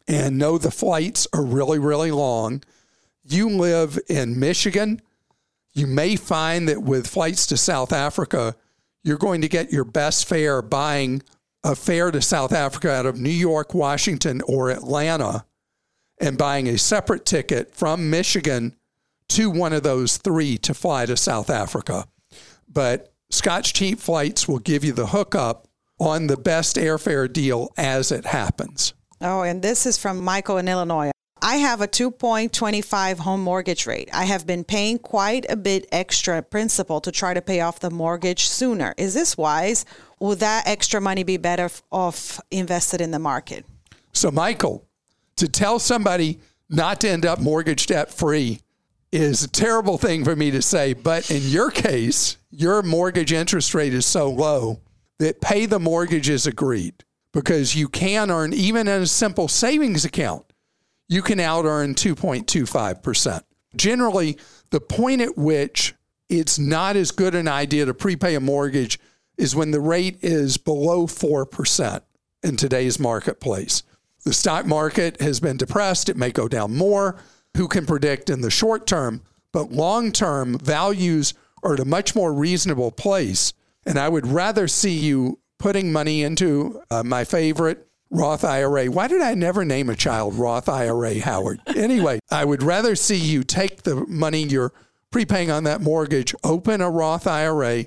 and 0.08 0.38
know 0.38 0.58
the 0.58 0.70
flights 0.70 1.26
are 1.32 1.44
really, 1.44 1.78
really 1.78 2.10
long. 2.10 2.62
You 3.24 3.48
live 3.48 3.98
in 4.08 4.38
Michigan. 4.38 5.00
You 5.72 5.86
may 5.86 6.16
find 6.16 6.68
that 6.68 6.82
with 6.82 7.06
flights 7.06 7.46
to 7.46 7.56
South 7.56 7.92
Africa, 7.92 8.56
you're 9.04 9.18
going 9.18 9.40
to 9.42 9.48
get 9.48 9.72
your 9.72 9.84
best 9.84 10.28
fare 10.28 10.60
buying 10.60 11.22
a 11.64 11.76
fare 11.76 12.10
to 12.10 12.20
South 12.20 12.52
Africa 12.52 12.90
out 12.90 13.06
of 13.06 13.20
New 13.20 13.30
York, 13.30 13.72
Washington, 13.74 14.42
or 14.46 14.70
Atlanta 14.70 15.44
and 16.20 16.38
buying 16.38 16.68
a 16.68 16.78
separate 16.78 17.24
ticket 17.24 17.74
from 17.74 18.10
Michigan 18.10 18.76
to 19.28 19.50
one 19.50 19.72
of 19.72 19.82
those 19.82 20.18
three 20.18 20.58
to 20.58 20.74
fly 20.74 21.06
to 21.06 21.16
South 21.16 21.50
Africa. 21.50 22.06
But 22.68 23.12
Scott's 23.30 23.72
Cheap 23.72 23.98
Flights 23.98 24.46
will 24.46 24.58
give 24.58 24.84
you 24.84 24.92
the 24.92 25.06
hookup 25.06 25.66
on 26.02 26.26
the 26.26 26.36
best 26.36 26.74
airfare 26.76 27.32
deal 27.32 27.72
as 27.76 28.10
it 28.10 28.26
happens. 28.26 28.92
Oh, 29.20 29.42
and 29.42 29.62
this 29.62 29.86
is 29.86 29.96
from 29.96 30.20
Michael 30.20 30.58
in 30.58 30.66
Illinois. 30.66 31.12
I 31.40 31.56
have 31.56 31.80
a 31.80 31.86
2.25 31.86 33.18
home 33.18 33.40
mortgage 33.40 33.86
rate. 33.86 34.10
I 34.12 34.24
have 34.24 34.44
been 34.44 34.64
paying 34.64 34.98
quite 34.98 35.46
a 35.48 35.56
bit 35.56 35.88
extra 35.92 36.42
principal 36.42 37.00
to 37.00 37.12
try 37.12 37.34
to 37.34 37.40
pay 37.40 37.60
off 37.60 37.78
the 37.78 37.90
mortgage 37.90 38.48
sooner. 38.48 38.94
Is 38.96 39.14
this 39.14 39.36
wise? 39.36 39.84
Will 40.18 40.34
that 40.36 40.66
extra 40.66 41.00
money 41.00 41.22
be 41.22 41.36
better 41.36 41.70
off 41.92 42.40
invested 42.50 43.00
in 43.00 43.12
the 43.12 43.18
market? 43.20 43.64
So, 44.12 44.30
Michael, 44.30 44.84
to 45.36 45.48
tell 45.48 45.78
somebody 45.78 46.40
not 46.68 47.00
to 47.02 47.10
end 47.10 47.24
up 47.24 47.40
mortgage 47.40 47.86
debt 47.86 48.12
free 48.12 48.60
is 49.12 49.44
a 49.44 49.48
terrible 49.48 49.98
thing 49.98 50.24
for 50.24 50.34
me 50.34 50.50
to 50.50 50.62
say. 50.62 50.94
But 50.94 51.30
in 51.30 51.42
your 51.44 51.70
case, 51.70 52.38
your 52.50 52.82
mortgage 52.82 53.32
interest 53.32 53.72
rate 53.74 53.94
is 53.94 54.06
so 54.06 54.30
low 54.30 54.80
that 55.18 55.40
pay 55.40 55.66
the 55.66 55.78
mortgage 55.78 56.28
is 56.28 56.46
agreed 56.46 57.04
because 57.32 57.74
you 57.74 57.88
can 57.88 58.30
earn, 58.30 58.52
even 58.52 58.88
in 58.88 59.02
a 59.02 59.06
simple 59.06 59.48
savings 59.48 60.04
account, 60.04 60.52
you 61.08 61.22
can 61.22 61.40
out 61.40 61.64
earn 61.64 61.94
2.25%. 61.94 63.42
Generally, 63.76 64.38
the 64.70 64.80
point 64.80 65.20
at 65.20 65.36
which 65.36 65.94
it's 66.28 66.58
not 66.58 66.96
as 66.96 67.10
good 67.10 67.34
an 67.34 67.48
idea 67.48 67.84
to 67.84 67.94
prepay 67.94 68.34
a 68.34 68.40
mortgage 68.40 68.98
is 69.36 69.56
when 69.56 69.70
the 69.70 69.80
rate 69.80 70.18
is 70.22 70.56
below 70.56 71.06
4% 71.06 72.02
in 72.42 72.56
today's 72.56 72.98
marketplace. 72.98 73.82
The 74.24 74.32
stock 74.32 74.66
market 74.66 75.20
has 75.20 75.40
been 75.40 75.56
depressed. 75.56 76.08
It 76.08 76.16
may 76.16 76.30
go 76.30 76.48
down 76.48 76.76
more. 76.76 77.18
Who 77.56 77.68
can 77.68 77.86
predict 77.86 78.30
in 78.30 78.40
the 78.40 78.50
short 78.50 78.86
term? 78.86 79.22
But 79.52 79.72
long 79.72 80.12
term, 80.12 80.58
values 80.58 81.34
are 81.62 81.74
at 81.74 81.80
a 81.80 81.84
much 81.84 82.14
more 82.14 82.32
reasonable 82.32 82.90
place 82.90 83.52
and 83.86 83.98
I 83.98 84.08
would 84.08 84.26
rather 84.26 84.68
see 84.68 84.94
you 84.94 85.38
putting 85.58 85.92
money 85.92 86.22
into 86.22 86.82
uh, 86.90 87.02
my 87.02 87.24
favorite 87.24 87.88
Roth 88.10 88.44
IRA. 88.44 88.86
Why 88.86 89.08
did 89.08 89.22
I 89.22 89.34
never 89.34 89.64
name 89.64 89.88
a 89.88 89.96
child 89.96 90.34
Roth 90.34 90.68
IRA, 90.68 91.20
Howard? 91.20 91.60
anyway, 91.76 92.20
I 92.30 92.44
would 92.44 92.62
rather 92.62 92.94
see 92.94 93.16
you 93.16 93.42
take 93.42 93.82
the 93.82 94.04
money 94.06 94.42
you're 94.42 94.72
prepaying 95.10 95.50
on 95.50 95.64
that 95.64 95.80
mortgage, 95.80 96.34
open 96.44 96.80
a 96.80 96.90
Roth 96.90 97.26
IRA, 97.26 97.86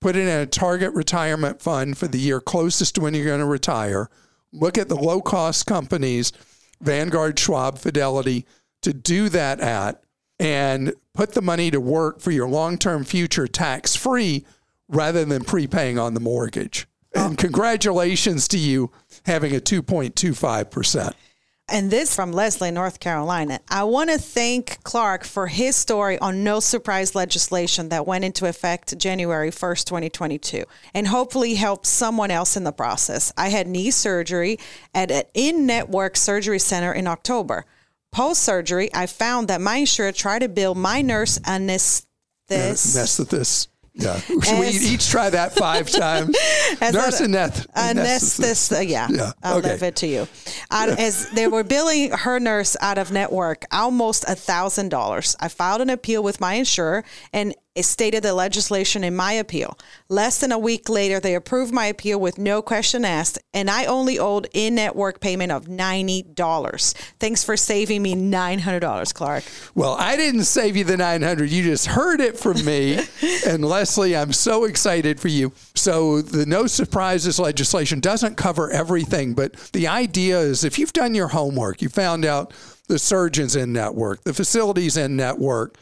put 0.00 0.14
it 0.14 0.20
in 0.20 0.28
a 0.28 0.46
target 0.46 0.92
retirement 0.92 1.60
fund 1.60 1.98
for 1.98 2.06
the 2.06 2.18
year 2.18 2.40
closest 2.40 2.94
to 2.94 3.00
when 3.00 3.14
you're 3.14 3.24
going 3.24 3.40
to 3.40 3.46
retire. 3.46 4.08
Look 4.52 4.78
at 4.78 4.88
the 4.88 4.96
low 4.96 5.20
cost 5.20 5.66
companies, 5.66 6.32
Vanguard, 6.80 7.38
Schwab, 7.38 7.78
Fidelity, 7.78 8.46
to 8.82 8.92
do 8.92 9.28
that 9.30 9.60
at 9.60 10.02
and 10.38 10.92
put 11.14 11.32
the 11.32 11.42
money 11.42 11.70
to 11.70 11.80
work 11.80 12.20
for 12.20 12.30
your 12.30 12.48
long 12.48 12.78
term 12.78 13.04
future 13.04 13.48
tax 13.48 13.96
free 13.96 14.44
rather 14.88 15.24
than 15.24 15.44
prepaying 15.44 15.98
on 15.98 16.14
the 16.14 16.20
mortgage. 16.20 16.86
And 17.14 17.32
oh. 17.32 17.36
congratulations 17.36 18.48
to 18.48 18.58
you 18.58 18.90
having 19.24 19.54
a 19.54 19.60
2.25%. 19.60 21.14
And 21.68 21.90
this 21.90 22.14
from 22.14 22.30
Leslie, 22.30 22.70
North 22.70 23.00
Carolina. 23.00 23.58
I 23.68 23.82
want 23.84 24.10
to 24.10 24.18
thank 24.18 24.80
Clark 24.84 25.24
for 25.24 25.48
his 25.48 25.74
story 25.74 26.16
on 26.20 26.44
no 26.44 26.60
surprise 26.60 27.16
legislation 27.16 27.88
that 27.88 28.06
went 28.06 28.24
into 28.24 28.46
effect 28.46 28.96
January 28.98 29.50
1st, 29.50 29.84
2022, 29.86 30.62
and 30.94 31.08
hopefully 31.08 31.54
help 31.54 31.84
someone 31.84 32.30
else 32.30 32.56
in 32.56 32.62
the 32.62 32.72
process. 32.72 33.32
I 33.36 33.48
had 33.48 33.66
knee 33.66 33.90
surgery 33.90 34.60
at 34.94 35.10
an 35.10 35.24
in 35.34 35.66
network 35.66 36.16
surgery 36.16 36.60
center 36.60 36.92
in 36.92 37.08
October. 37.08 37.64
Post 38.12 38.44
surgery, 38.44 38.88
I 38.94 39.06
found 39.06 39.48
that 39.48 39.60
my 39.60 39.78
insurer 39.78 40.12
tried 40.12 40.40
to 40.40 40.48
bill 40.48 40.76
my 40.76 41.02
nurse 41.02 41.40
anesthetist. 41.40 42.06
Anesthetist. 42.48 43.68
Yeah. 43.96 44.20
Should 44.20 44.58
we 44.60 44.68
each 44.68 45.10
try 45.10 45.30
that 45.30 45.54
five 45.54 45.90
times? 45.90 46.36
Nurse 46.80 47.20
aneth- 47.20 47.66
anesthetist. 47.74 48.76
Uh, 48.76 48.80
yeah. 48.80 49.08
yeah. 49.10 49.32
I'll 49.42 49.58
okay. 49.58 49.72
leave 49.72 49.82
it 49.82 49.96
to 49.96 50.06
you. 50.06 50.28
as 50.70 51.30
they 51.30 51.48
were 51.48 51.64
billing 51.64 52.10
her 52.10 52.38
nurse 52.38 52.76
out 52.80 52.98
of 52.98 53.10
network 53.10 53.64
almost 53.72 54.24
a 54.28 54.34
thousand 54.34 54.90
dollars. 54.90 55.34
I 55.40 55.48
filed 55.48 55.80
an 55.80 55.90
appeal 55.90 56.22
with 56.22 56.40
my 56.40 56.54
insurer 56.54 57.04
and 57.32 57.54
it 57.76 57.84
stated 57.84 58.22
the 58.22 58.32
legislation 58.32 59.04
in 59.04 59.14
my 59.14 59.32
appeal. 59.32 59.78
Less 60.08 60.40
than 60.40 60.50
a 60.50 60.58
week 60.58 60.88
later, 60.88 61.20
they 61.20 61.34
approved 61.34 61.74
my 61.74 61.86
appeal 61.86 62.18
with 62.18 62.38
no 62.38 62.62
question 62.62 63.04
asked, 63.04 63.38
and 63.52 63.68
I 63.68 63.84
only 63.84 64.18
owed 64.18 64.48
in 64.54 64.76
network 64.76 65.20
payment 65.20 65.52
of 65.52 65.66
$90. 65.66 66.94
Thanks 67.20 67.44
for 67.44 67.54
saving 67.54 68.00
me 68.00 68.14
$900, 68.14 69.12
Clark. 69.12 69.44
Well, 69.74 69.94
I 69.98 70.16
didn't 70.16 70.44
save 70.44 70.74
you 70.74 70.84
the 70.84 70.96
900 70.96 71.50
You 71.50 71.64
just 71.64 71.86
heard 71.86 72.20
it 72.20 72.38
from 72.38 72.64
me. 72.64 72.98
and 73.46 73.62
Leslie, 73.62 74.16
I'm 74.16 74.32
so 74.32 74.64
excited 74.64 75.20
for 75.20 75.28
you. 75.28 75.52
So, 75.74 76.22
the 76.22 76.46
no 76.46 76.66
surprises 76.66 77.38
legislation 77.38 78.00
doesn't 78.00 78.36
cover 78.36 78.70
everything, 78.70 79.34
but 79.34 79.54
the 79.74 79.86
idea 79.86 80.40
is 80.40 80.64
if 80.64 80.78
you've 80.78 80.94
done 80.94 81.14
your 81.14 81.28
homework, 81.28 81.82
you 81.82 81.90
found 81.90 82.24
out 82.24 82.54
the 82.88 82.98
surgeons 82.98 83.54
in 83.54 83.72
network, 83.72 84.24
the 84.24 84.32
facilities 84.32 84.96
in 84.96 85.16
network, 85.16 85.76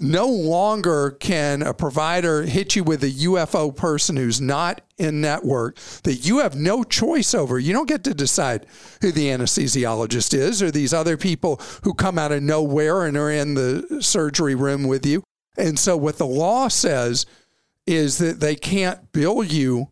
no 0.00 0.26
longer 0.26 1.12
can 1.12 1.62
a 1.62 1.74
provider 1.74 2.42
hit 2.42 2.74
you 2.74 2.82
with 2.82 3.04
a 3.04 3.10
UFO 3.10 3.74
person 3.74 4.16
who's 4.16 4.40
not 4.40 4.80
in 4.98 5.20
network 5.20 5.76
that 6.04 6.26
you 6.26 6.38
have 6.38 6.54
no 6.54 6.82
choice 6.84 7.34
over. 7.34 7.58
You 7.58 7.72
don't 7.72 7.88
get 7.88 8.04
to 8.04 8.14
decide 8.14 8.66
who 9.02 9.12
the 9.12 9.26
anesthesiologist 9.26 10.34
is 10.34 10.62
or 10.62 10.70
these 10.70 10.94
other 10.94 11.16
people 11.16 11.60
who 11.82 11.94
come 11.94 12.18
out 12.18 12.32
of 12.32 12.42
nowhere 12.42 13.04
and 13.04 13.16
are 13.16 13.30
in 13.30 13.54
the 13.54 13.98
surgery 14.00 14.54
room 14.54 14.84
with 14.84 15.04
you. 15.04 15.22
And 15.56 15.78
so, 15.78 15.96
what 15.96 16.18
the 16.18 16.26
law 16.26 16.68
says 16.68 17.26
is 17.86 18.18
that 18.18 18.40
they 18.40 18.56
can't 18.56 19.12
bill 19.12 19.42
you 19.42 19.90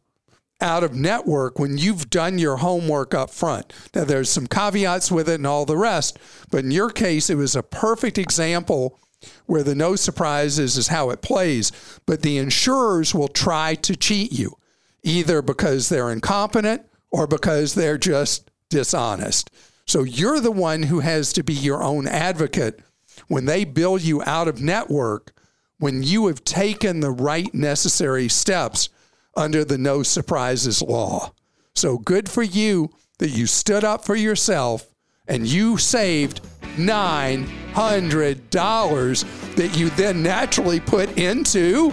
out 0.60 0.82
of 0.82 0.94
network 0.94 1.58
when 1.58 1.78
you've 1.78 2.10
done 2.10 2.38
your 2.38 2.56
homework 2.56 3.14
up 3.14 3.30
front. 3.30 3.72
Now, 3.94 4.04
there's 4.04 4.30
some 4.30 4.46
caveats 4.46 5.10
with 5.10 5.28
it 5.28 5.34
and 5.34 5.46
all 5.46 5.64
the 5.64 5.76
rest, 5.76 6.18
but 6.50 6.64
in 6.64 6.70
your 6.70 6.90
case, 6.90 7.30
it 7.30 7.36
was 7.36 7.54
a 7.54 7.62
perfect 7.62 8.18
example 8.18 8.98
where 9.46 9.62
the 9.62 9.74
no 9.74 9.96
surprises 9.96 10.76
is 10.76 10.88
how 10.88 11.10
it 11.10 11.22
plays, 11.22 11.72
but 12.06 12.22
the 12.22 12.38
insurers 12.38 13.14
will 13.14 13.28
try 13.28 13.74
to 13.74 13.96
cheat 13.96 14.32
you, 14.32 14.56
either 15.02 15.42
because 15.42 15.88
they're 15.88 16.10
incompetent 16.10 16.82
or 17.10 17.26
because 17.26 17.74
they're 17.74 17.98
just 17.98 18.50
dishonest. 18.68 19.50
So 19.86 20.02
you're 20.02 20.40
the 20.40 20.52
one 20.52 20.84
who 20.84 21.00
has 21.00 21.32
to 21.32 21.42
be 21.42 21.54
your 21.54 21.82
own 21.82 22.06
advocate 22.06 22.80
when 23.26 23.46
they 23.46 23.64
bill 23.64 23.98
you 23.98 24.22
out 24.22 24.46
of 24.46 24.60
network 24.60 25.32
when 25.78 26.02
you 26.02 26.26
have 26.26 26.44
taken 26.44 27.00
the 27.00 27.10
right 27.10 27.52
necessary 27.54 28.28
steps 28.28 28.88
under 29.36 29.64
the 29.64 29.78
no 29.78 30.02
surprises 30.02 30.82
law. 30.82 31.32
So 31.74 31.98
good 31.98 32.28
for 32.28 32.42
you 32.42 32.90
that 33.18 33.30
you 33.30 33.46
stood 33.46 33.84
up 33.84 34.04
for 34.04 34.16
yourself 34.16 34.92
and 35.26 35.46
you 35.46 35.78
saved 35.78 36.40
$900 36.78 39.56
that 39.56 39.76
you 39.76 39.90
then 39.90 40.22
naturally 40.22 40.80
put 40.80 41.18
into 41.18 41.92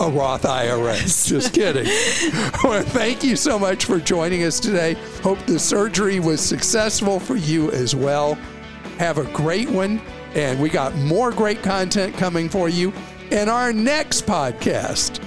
a 0.00 0.08
Roth 0.08 0.46
IRA. 0.46 0.96
Just 0.98 1.54
kidding. 1.54 1.84
well, 2.64 2.82
thank 2.82 3.24
you 3.24 3.36
so 3.36 3.58
much 3.58 3.84
for 3.84 3.98
joining 3.98 4.44
us 4.44 4.60
today. 4.60 4.94
Hope 5.22 5.38
the 5.46 5.58
surgery 5.58 6.20
was 6.20 6.40
successful 6.40 7.18
for 7.18 7.34
you 7.36 7.72
as 7.72 7.96
well. 7.96 8.34
Have 8.98 9.18
a 9.18 9.24
great 9.32 9.68
one. 9.68 10.00
And 10.34 10.60
we 10.60 10.68
got 10.68 10.94
more 10.96 11.32
great 11.32 11.62
content 11.62 12.16
coming 12.16 12.48
for 12.48 12.68
you 12.68 12.92
in 13.30 13.48
our 13.48 13.72
next 13.72 14.26
podcast. 14.26 15.24